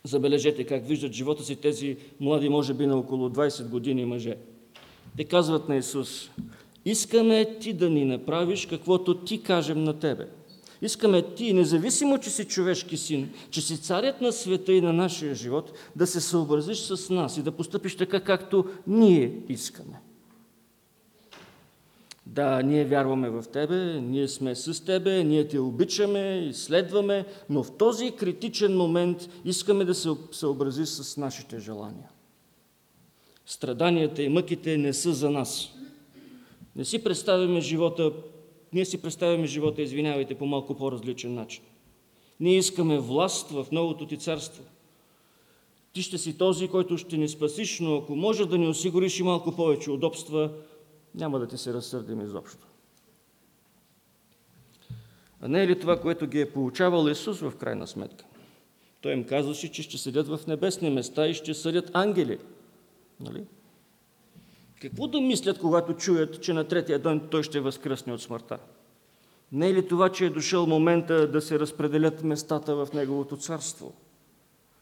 [0.04, 4.38] Забележете как виждат живота си тези млади, може би на около 20 години мъже.
[5.18, 6.30] Те казват на Исус,
[6.86, 10.28] искаме ти да ни направиш каквото ти кажем на тебе.
[10.82, 15.36] Искаме ти, независимо, че си човешки син, че си царят на света и на нашия
[15.36, 20.02] живот, да се съобразиш с нас и да постъпиш така, както ние искаме.
[22.26, 27.64] Да, ние вярваме в Тебе, ние сме с Тебе, ние Те обичаме и следваме, но
[27.64, 32.10] в този критичен момент искаме да се съобрази с нашите желания.
[33.46, 35.70] Страданията и мъките не са за нас.
[36.76, 38.12] Не си представяме живота,
[38.74, 41.64] ние си представяме живота, извинявайте, по малко по-различен начин.
[42.40, 44.64] Ние искаме власт в новото ти царство.
[45.94, 49.24] Ти ще си този, който ще ни спасиш, но ако може да ни осигуриш и
[49.24, 50.52] малко повече удобства,
[51.16, 52.68] няма да ти се разсърдим изобщо.
[55.42, 58.26] А не е ли това, което ги е получавал Исус в крайна сметка?
[59.02, 62.38] Той им казваше, че ще седят в небесни места и ще съдят ангели.
[63.20, 63.44] Нали?
[64.82, 68.60] Какво да мислят, когато чуят, че на третия ден той ще възкръсне от смъртта?
[69.52, 73.94] Не е ли това, че е дошъл момента да се разпределят местата в Неговото царство?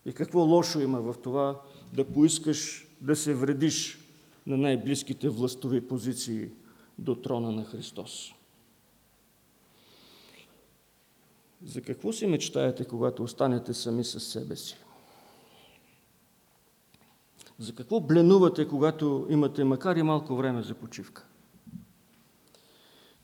[0.06, 1.62] И какво лошо има в това
[1.93, 4.00] да поискаш да се вредиш
[4.47, 6.50] на най-близките властови позиции
[7.00, 8.34] до трона на Христос.
[11.66, 14.78] За какво си мечтаете, когато останете сами със себе си?
[17.60, 21.26] За какво бленувате, когато имате макар и малко време за почивка?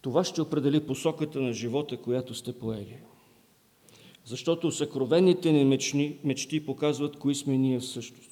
[0.01, 2.97] Това ще определи посоката на живота, която сте поели.
[4.25, 8.31] Защото съкровените ни мечти, мечти показват кои сме ние всъщност.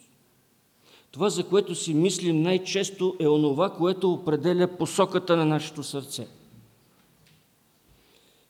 [1.12, 6.28] Това, за което си мислим най-често, е онова, което определя посоката на нашето сърце.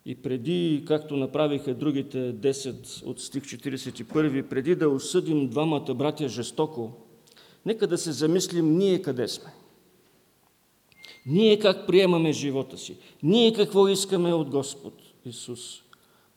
[0.06, 7.03] И преди, както направиха другите 10 от стих 41, преди да осъдим двамата братя жестоко,
[7.66, 9.52] нека да се замислим ние къде сме.
[11.26, 12.98] Ние как приемаме живота си?
[13.24, 14.94] Ние какво искаме от Господ
[15.26, 15.84] Исус?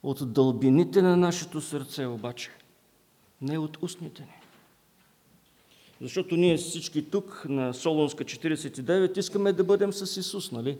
[0.03, 2.49] От дълбините на нашето сърце обаче,
[3.41, 4.41] не от устните ни.
[6.01, 10.77] Защото ние всички тук на Солунска 49 искаме да бъдем с Исус, нали?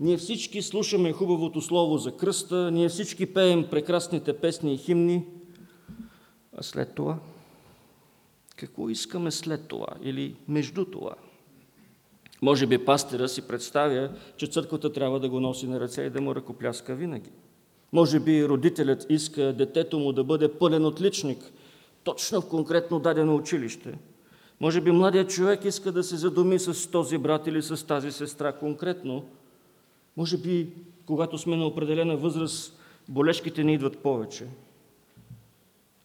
[0.00, 5.24] Ние всички слушаме хубавото слово за кръста, ние всички пеем прекрасните песни и химни,
[6.56, 7.18] а след това?
[8.62, 11.14] Какво искаме след това или между това?
[12.42, 16.20] Може би пастира си представя, че църквата трябва да го носи на ръце и да
[16.20, 17.30] му ръкопляска винаги.
[17.92, 21.52] Може би родителят иска детето му да бъде пълен отличник,
[22.04, 23.98] точно в конкретно дадено училище.
[24.60, 28.52] Може би младият човек иска да се задуми с този брат или с тази сестра
[28.52, 29.24] конкретно.
[30.16, 30.68] Може би,
[31.06, 34.46] когато сме на определена възраст, болешките ни идват повече.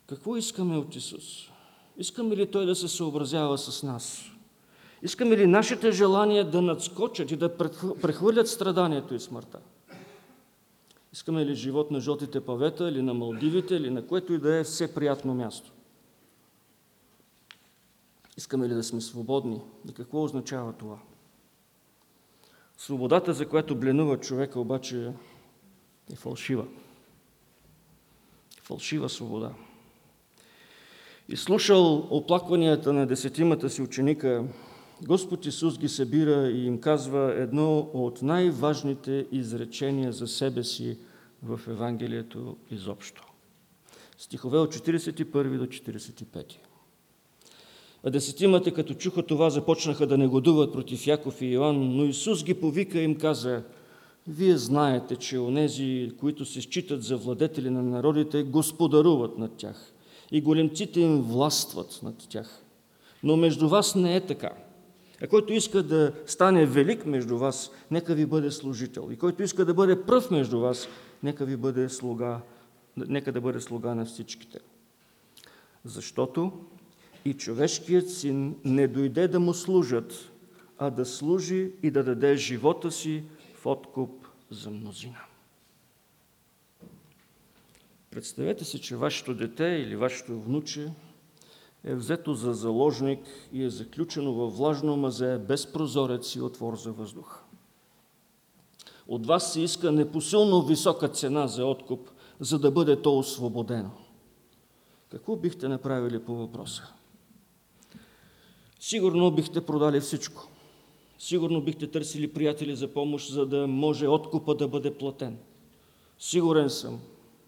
[0.08, 1.52] Какво искаме от Исус?
[1.98, 4.32] Искаме ли Той да се съобразява с нас?
[5.02, 7.58] Искаме ли нашите желания да надскочат и да
[8.02, 9.60] прехвърлят страданието и смъртта?
[11.14, 14.64] Искаме ли живот на жълтите павета, или на Малдивите, или на което и да е
[14.64, 15.72] все приятно място?
[18.38, 19.62] Искаме ли да сме свободни?
[19.90, 20.98] И какво означава това?
[22.78, 25.14] Свободата, за която бленува човека, обаче
[26.14, 26.68] е фалшива.
[28.64, 29.54] Фалшива свобода.
[31.30, 34.44] И слушал оплакванията на десетимата си ученика,
[35.04, 40.98] Господ Исус ги събира и им казва едно от най-важните изречения за себе си
[41.44, 43.24] в Евангелието изобщо.
[44.18, 46.54] Стихове от 41 до 45.
[48.04, 52.54] А десетимата, като чуха това, започнаха да негодуват против Яков и Йоанн, но Исус ги
[52.54, 53.64] повика и им каза,
[54.28, 59.94] вие знаете, че онези, които се считат за владетели на народите, господаруват над тях
[60.32, 62.64] и големците им властват над тях.
[63.24, 64.52] Но между вас не е така.
[65.24, 69.10] А който иска да стане велик между вас, нека ви бъде служител.
[69.12, 70.88] И който иска да бъде пръв между вас,
[71.24, 72.42] нека ви бъде слуга,
[72.98, 74.60] нека да бъде слуга на всичките.
[75.86, 76.52] Защото
[77.26, 80.32] и човешкият син не дойде да му служат,
[80.78, 83.24] а да служи и да даде живота си
[83.54, 85.27] в откуп за мнозина.
[88.18, 90.92] Представете си, че вашето дете или вашето внуче
[91.84, 93.20] е взето за заложник
[93.54, 97.44] и е заключено във влажно мазе без прозорец и отвор за въздух.
[99.08, 102.10] От вас се иска непосилно висока цена за откуп,
[102.40, 103.92] за да бъде то освободено.
[105.10, 106.94] Какво бихте направили по въпроса?
[108.80, 110.48] Сигурно бихте продали всичко.
[111.20, 115.38] Сигурно бихте търсили приятели за помощ, за да може откупа да бъде платен.
[116.20, 117.00] Сигурен съм,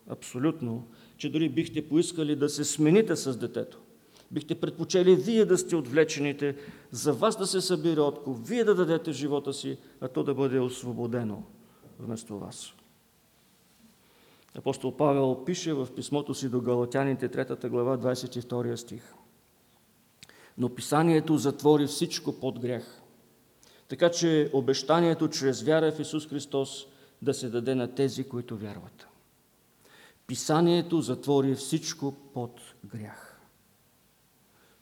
[0.09, 0.87] абсолютно,
[1.17, 3.79] че дори бихте поискали да се смените с детето.
[4.31, 6.55] Бихте предпочели вие да сте отвлечените,
[6.91, 10.59] за вас да се събира откуп, вие да дадете живота си, а то да бъде
[10.59, 11.43] освободено
[11.99, 12.73] вместо вас.
[14.57, 19.13] Апостол Павел пише в писмото си до Галатяните, 3 глава, 22 стих.
[20.57, 23.01] Но писанието затвори всичко под грях.
[23.87, 26.87] Така че обещанието чрез вяра в Исус Христос
[27.21, 29.08] да се даде на тези, които вярват.
[30.29, 33.41] Писанието затвори всичко под грях.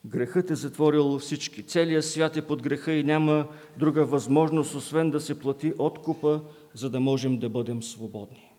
[0.04, 1.66] Грехът е затворил всички.
[1.66, 6.42] Целият свят е под греха и няма друга възможност, освен да се плати откупа,
[6.74, 8.52] за да можем да бъдем свободни.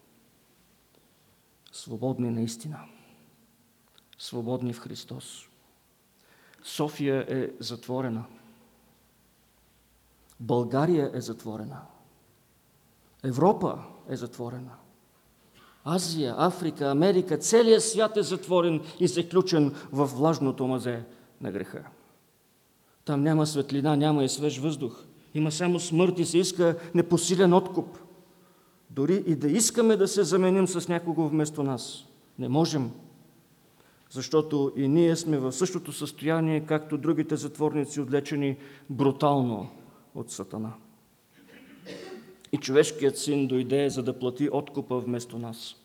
[1.72, 2.80] Свободни наистина.
[4.18, 5.48] Свободни в Христос.
[6.64, 8.26] София е затворена.
[10.40, 11.82] България е затворена.
[13.24, 14.76] Европа е затворена.
[15.92, 21.04] Азия, Африка, Америка, целият свят е затворен и заключен в влажното мазе
[21.42, 21.84] на греха.
[23.06, 25.04] Там няма светлина, няма и свеж въздух.
[25.34, 27.98] Има само смърт и се иска непосилен откуп.
[28.90, 32.06] Дори и да искаме да се заменим с някого вместо нас.
[32.40, 32.92] Не можем,
[34.10, 38.58] защото и ние сме в същото състояние, както другите затворници, отлечени
[38.90, 39.70] брутално
[40.16, 40.74] от Сатана.
[42.52, 45.79] И човешкият син дойде, за да плати откупа вместо нас.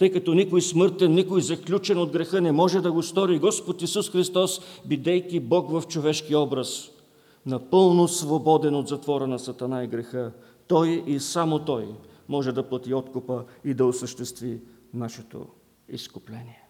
[0.00, 4.10] Тъй като никой смъртен, никой заключен от греха не може да го стори, Господ Исус
[4.10, 6.90] Христос, бидейки Бог в човешки образ,
[7.46, 10.32] напълно свободен от затвора на Сатана и греха,
[10.66, 11.88] Той и само Той
[12.28, 14.60] може да плати откупа и да осъществи
[14.94, 15.46] нашето
[15.88, 16.62] изкупление.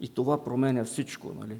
[0.00, 1.56] И това променя всичко, нали?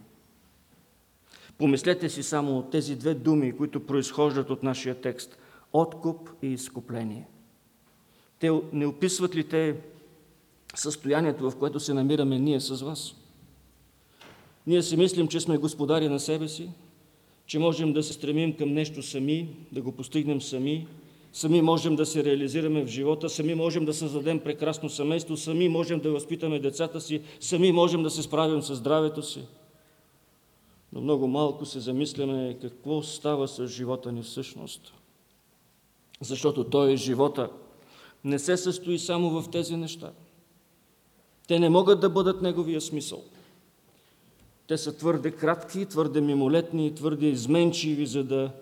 [1.59, 5.39] Помислете си само тези две думи, които произхождат от нашия текст–
[5.73, 7.29] откуп и изкупление.
[8.41, 9.77] Те не описват ли те
[10.75, 13.15] състоянието, в което се намираме ние с вас?
[14.67, 16.71] Ние си мислим, че сме господари на себе си,
[17.47, 20.87] че можем да се стремим към нещо сами, да го постигнем сами,
[21.33, 26.01] сами можем да се реализираме в живота, сами можем да създадем прекрасно семейство, сами можем
[26.01, 29.41] да възпитаме децата си, сами можем да се справим с здравето си.
[30.93, 34.95] Но много малко се замисляме какво става с живота ни всъщност.
[36.21, 37.51] Защото той е живота
[38.25, 40.13] не се състои само в тези неща.
[41.49, 43.25] Те не могат да бъдат неговия смисъл.
[44.67, 48.53] Те са твърде кратки, твърде мимолетни, твърде изменчиви, за да,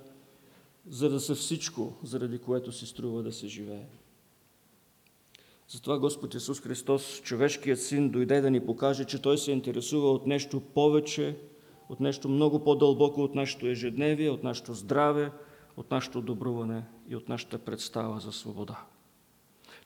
[0.89, 3.87] за да са всичко, заради което се струва да се живее.
[5.69, 10.27] Затова Господ Исус Христос, човешкият син, дойде да ни покаже, че Той се интересува от
[10.27, 11.37] нещо повече,
[11.89, 15.33] от нещо много по-дълбоко от нашето ежедневие, от нашето здраве,
[15.77, 18.85] от нашето добруване и от нашата представа за свобода.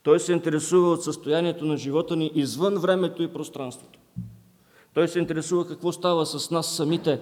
[0.02, 3.98] Той се интересува от състоянието на живота ни извън времето и пространството.
[4.94, 7.20] Той се интересува какво става с нас самите.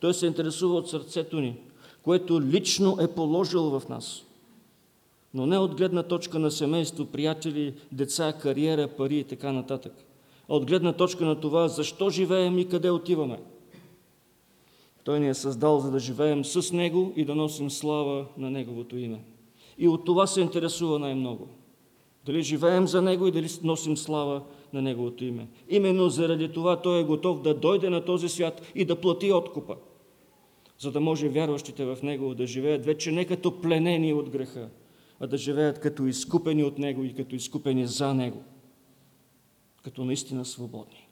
[0.00, 1.56] Той се интересува от сърцето ни,
[2.02, 4.22] което лично е положил в нас.
[5.34, 9.92] Но не от гледна точка на семейство, приятели, деца, кариера, пари и така нататък.
[10.48, 13.40] А от гледна точка на това, защо живеем и къде отиваме.
[15.04, 18.96] Той ни е създал, за да живеем с Него и да носим слава на Неговото
[18.96, 19.24] име.
[19.78, 21.48] И от това се интересува най-много–
[22.26, 24.42] дали живеем за Него и дали носим слава
[24.72, 25.48] на Неговото име.
[25.68, 29.76] Именно заради това Той е готов да дойде на този свят и да плати откупа,
[30.78, 34.68] за да може вярващите в Него да живеят вече не като пленени от греха,
[35.20, 38.42] а да живеят като изкупени от Него и като изкупени за Него,
[39.82, 41.06] като наистина свободни.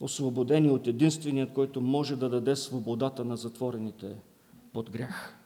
[0.00, 4.16] Освободени от единственият, който може да даде свободата на затворените
[4.72, 5.37] под грях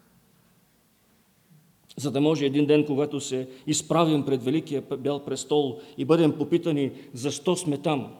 [1.96, 6.90] за да може един ден, когато се изправим пред Великия бял престол и бъдем попитани
[7.14, 8.12] защо сме там,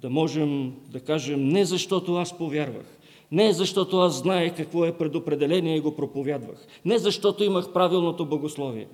[0.00, 2.98] да можем да кажем не защото аз повярвах,
[3.32, 8.88] не защото аз знаех какво е предопределение и го проповядвах, не защото имах правилното богословие.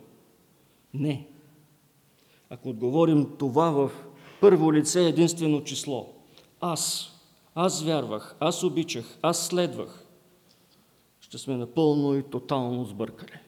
[0.95, 1.27] Не.
[2.51, 3.91] Ако отговорим това в
[4.41, 6.07] първо лице единствено число,
[6.61, 7.13] аз,
[7.55, 10.05] аз вярвах, аз обичах, аз следвах,
[11.21, 13.39] ще сме напълно и тотално сбъркали.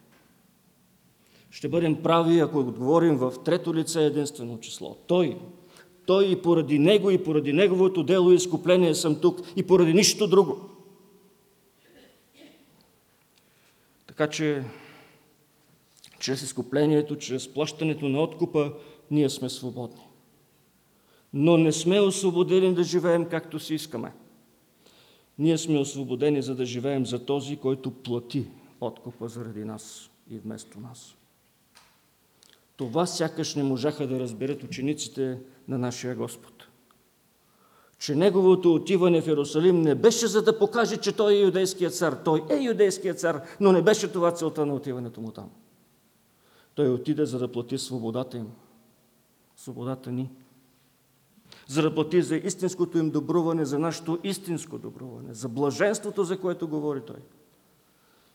[1.50, 4.96] Ще бъдем прави, ако отговорим в трето лице единствено число.
[5.06, 5.38] Той,
[6.06, 10.26] той и поради него, и поради неговото дело и изкупление съм тук, и поради нищо
[10.26, 10.60] друго.
[14.06, 14.64] Така че,
[16.20, 18.72] чрез изкуплението, чрез плащането на откупа,
[19.10, 20.06] ние сме свободни.
[21.32, 24.12] Но не сме освободени да живеем както си искаме.
[25.38, 28.46] Ние сме освободени, за да живеем за този, който плати
[28.80, 31.16] откупа заради нас и вместо нас.
[32.80, 36.52] Това сякаш не можаха да разберат учениците на нашия Господ.
[37.98, 42.12] Че неговото отиване в Иерусалим не беше за да покаже, че той е юдейският цар.
[42.24, 45.50] Той е юдейският цар, но не беше това целта на отиването му там.
[46.74, 48.48] Той отиде за да плати свободата им.
[49.56, 50.30] Свободата ни.
[51.68, 56.68] За да плати за истинското им добруване, за нашето истинско добруване, за блаженството, за което
[56.68, 57.20] говори той.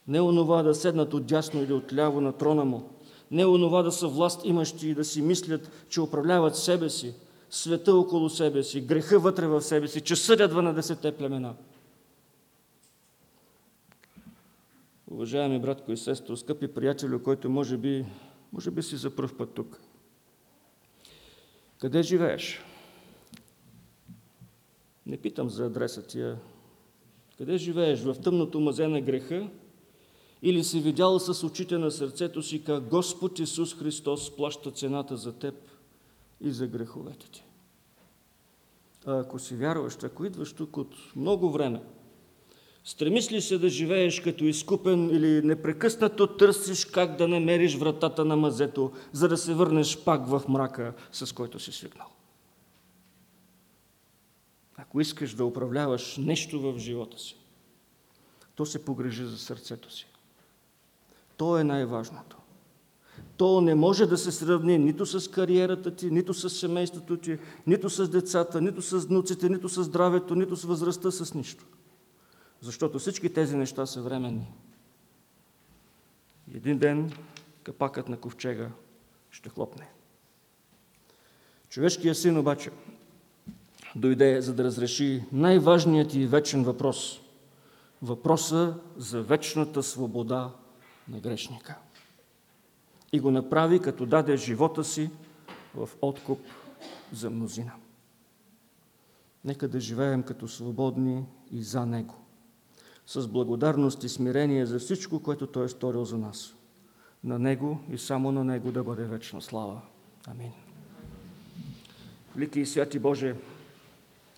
[0.08, 2.95] Не онова да седнат отдясно или отляво на трона му,
[3.32, 7.13] не онова да са власт имащи и да си мислят, че управляват себе си,
[7.49, 11.55] света около себе си, греха вътре в себе си, че съдят 12-те племена.
[15.11, 18.05] Уважаеми братко и сестро, скъпи приятели, който може би,
[18.53, 19.82] може би си за пръв път тук.
[21.80, 22.61] Къде живееш?
[25.05, 26.34] Не питам за адреса ти,
[27.38, 28.01] къде живееш?
[28.01, 29.49] В тъмното мазе на греха
[30.42, 35.34] или си видял с очите на сърцето си как Господ Исус Христос плаща цената за
[35.34, 35.56] теб
[36.42, 37.44] и за греховете ти.
[39.06, 41.82] А ако си вярваш, ако идваш тук от много време,
[42.84, 48.36] стремиш ли се да живееш като изкупен или непрекъснато търсиш как да намериш вратата на
[48.36, 52.08] мазето, за да се върнеш пак в мрака, с който си свикнал?
[54.76, 57.38] Ако искаш да управляваш нещо в живота си,
[58.56, 60.08] то се погрежи за сърцето си.
[61.38, 62.38] То е най-важното.
[63.38, 67.90] То не може да се сравни нито с кариерата ти, нито с семейството ти, нито
[67.90, 71.66] с децата, нито с внуците, нито с здравето, нито с възрастта, с нищо.
[72.62, 74.54] Защото всички тези неща са временни.
[76.54, 77.12] Един ден
[77.64, 78.70] капакът на ковчега
[79.32, 79.90] ще хлопне.
[81.70, 82.72] Човешкият син обаче
[83.96, 87.22] дойде за да разреши най-важният и вечен въпрос.
[88.02, 90.52] Въпроса за вечната свобода
[91.10, 91.76] на грешника.
[93.14, 95.10] И го направи, като даде живота си
[95.76, 96.39] в откуп
[97.14, 97.72] за мнозина.
[99.45, 102.16] Нека да живеем като свободни и за Него.
[103.08, 106.56] с благодарност и смирение за всичко, което Той е сторил за нас.
[107.24, 109.82] На Него и само на Него да бъде вечна слава.
[110.28, 110.51] Амин.
[112.36, 113.36] Велики и святи Боже,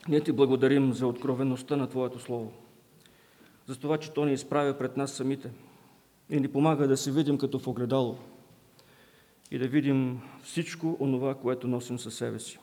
[0.08, 2.52] ние Ти благодарим за откровеността на Твоето Слово,
[3.68, 5.52] за това, че То ни изправя пред нас самите
[6.30, 8.18] и ни помага да се видим като в огледало
[9.52, 12.60] и да видим всичко онова, което носим със себе си.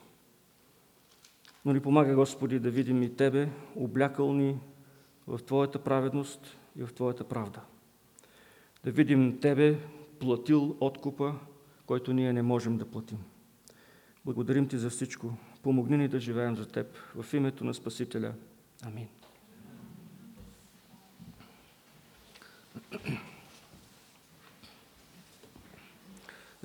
[1.65, 4.57] Но ни помага, Господи, да видим и Тебе, облякал ни
[5.27, 7.61] в Твоята праведност и в Твоята правда.
[8.83, 9.79] Да видим Тебе,
[10.19, 11.35] платил откупа,
[11.85, 13.17] който ние не можем да платим.
[14.25, 15.37] Благодарим Ти за всичко.
[15.63, 16.87] Помогни ни да живеем за Теб.
[17.15, 18.33] В името на Спасителя.
[18.83, 19.07] Амин.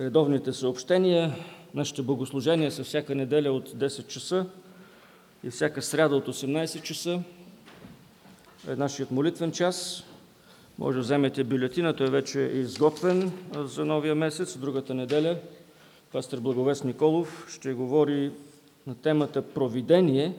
[0.00, 1.34] Редовните съобщения.
[1.74, 4.46] Нашите богослужения са всяка неделя от 10 часа
[5.44, 7.22] и всяка сряда от 18 часа.
[8.68, 10.04] Е нашият молитвен час.
[10.78, 15.38] Може да вземете бюлетина, той вече е изготвен за новия месец, другата неделя.
[16.12, 18.32] Пастор Благовест Николов ще говори
[18.86, 20.34] на темата Провидение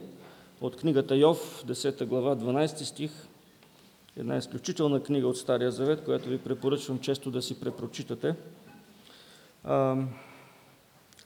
[0.60, 3.10] от книгата Йов, 10 глава, 12 стих.
[4.16, 8.34] Една изключителна книга от Стария Завет, която ви препоръчвам често да си препрочитате.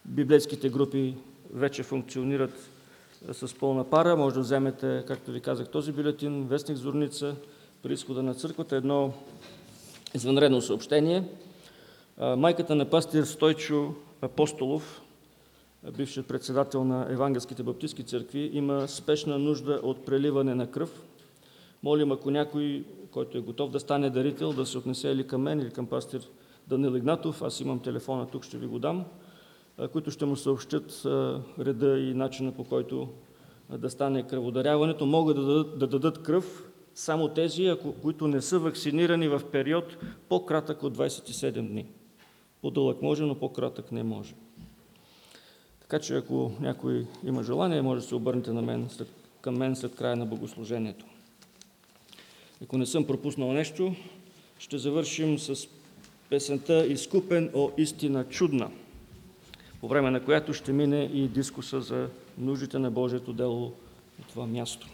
[0.05, 1.15] Библейските групи
[1.55, 2.71] вече функционират
[3.33, 4.17] с пълна пара.
[4.17, 7.37] Може да вземете, както ви казах, този бюлетин, Вестник Зорница,
[7.83, 9.13] при изхода на църквата, едно
[10.15, 11.25] извънредно съобщение.
[12.19, 15.03] Майката на пастир Стойчо Апостолов,
[15.97, 21.03] бившият председател на Евангелските баптистски църкви, има спешна нужда от преливане на кръв.
[21.83, 25.61] Молим, ако някой, който е готов да стане дарител, да се отнесе или към мен,
[25.61, 26.21] или към пастир
[26.69, 29.05] Данил Игнатов, аз имам телефона тук, ще ви го дам,
[29.93, 31.03] които ще му съобщат
[31.59, 33.09] реда и начина по който
[33.71, 35.07] да стане кръводаряването.
[35.07, 39.97] Могат да дадат, да дадат кръв само тези, които не са вакцинирани в период
[40.29, 41.87] по-кратък от 27 дни.
[42.63, 44.35] По-дълъг може, но по-кратък не може.
[45.81, 49.09] Така че ако някой има желание, може да се обърнете на мен, след,
[49.41, 51.05] към мен след края на богослужението.
[52.63, 53.95] Ако не съм пропуснал нещо,
[54.59, 55.67] ще завършим с
[56.31, 58.71] песента «Изкупен, о истина чудна»,
[59.81, 62.09] по време на която ще мине и дискуса за
[62.39, 63.73] нуждите на Божието дело
[64.19, 64.89] на това място.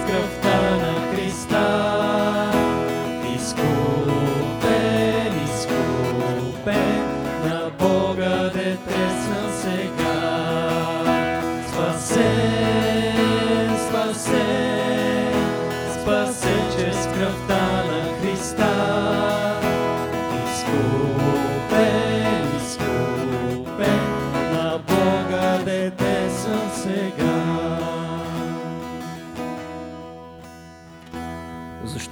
[0.00, 0.23] go.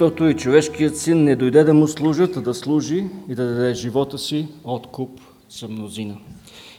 [0.02, 3.74] Защото и човешкият син не дойде да му служат, а да служи и да даде
[3.74, 5.20] живота си откуп
[5.58, 6.16] за мнозина.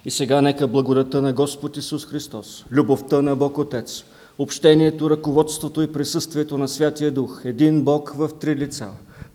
[0.06, 4.04] И сега нека благодата на Господ Исус Христос, любовта на Бог Отец,
[4.38, 8.88] общението, ръководството и присъствието на Святия Дух, един Бог в три лица,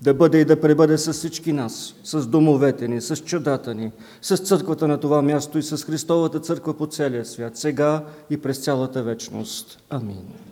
[0.03, 3.91] да бъде и да пребъде с всички нас, с домовете ни, с чадата ни,
[4.23, 8.59] с църквата на това място и с Христовата църква по целия свят, сега и през
[8.59, 9.79] цялата вечност.
[9.91, 10.48] Амин.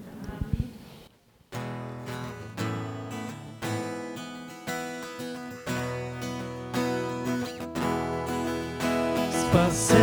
[9.57, 9.97] Спаси,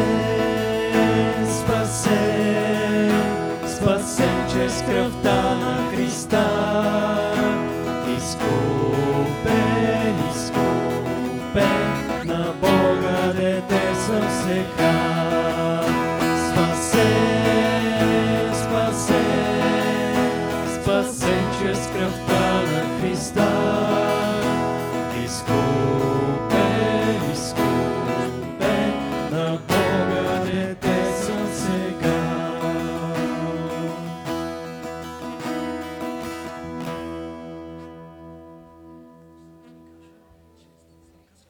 [1.45, 2.09] спаси,
[3.67, 5.82] спаси честь кров та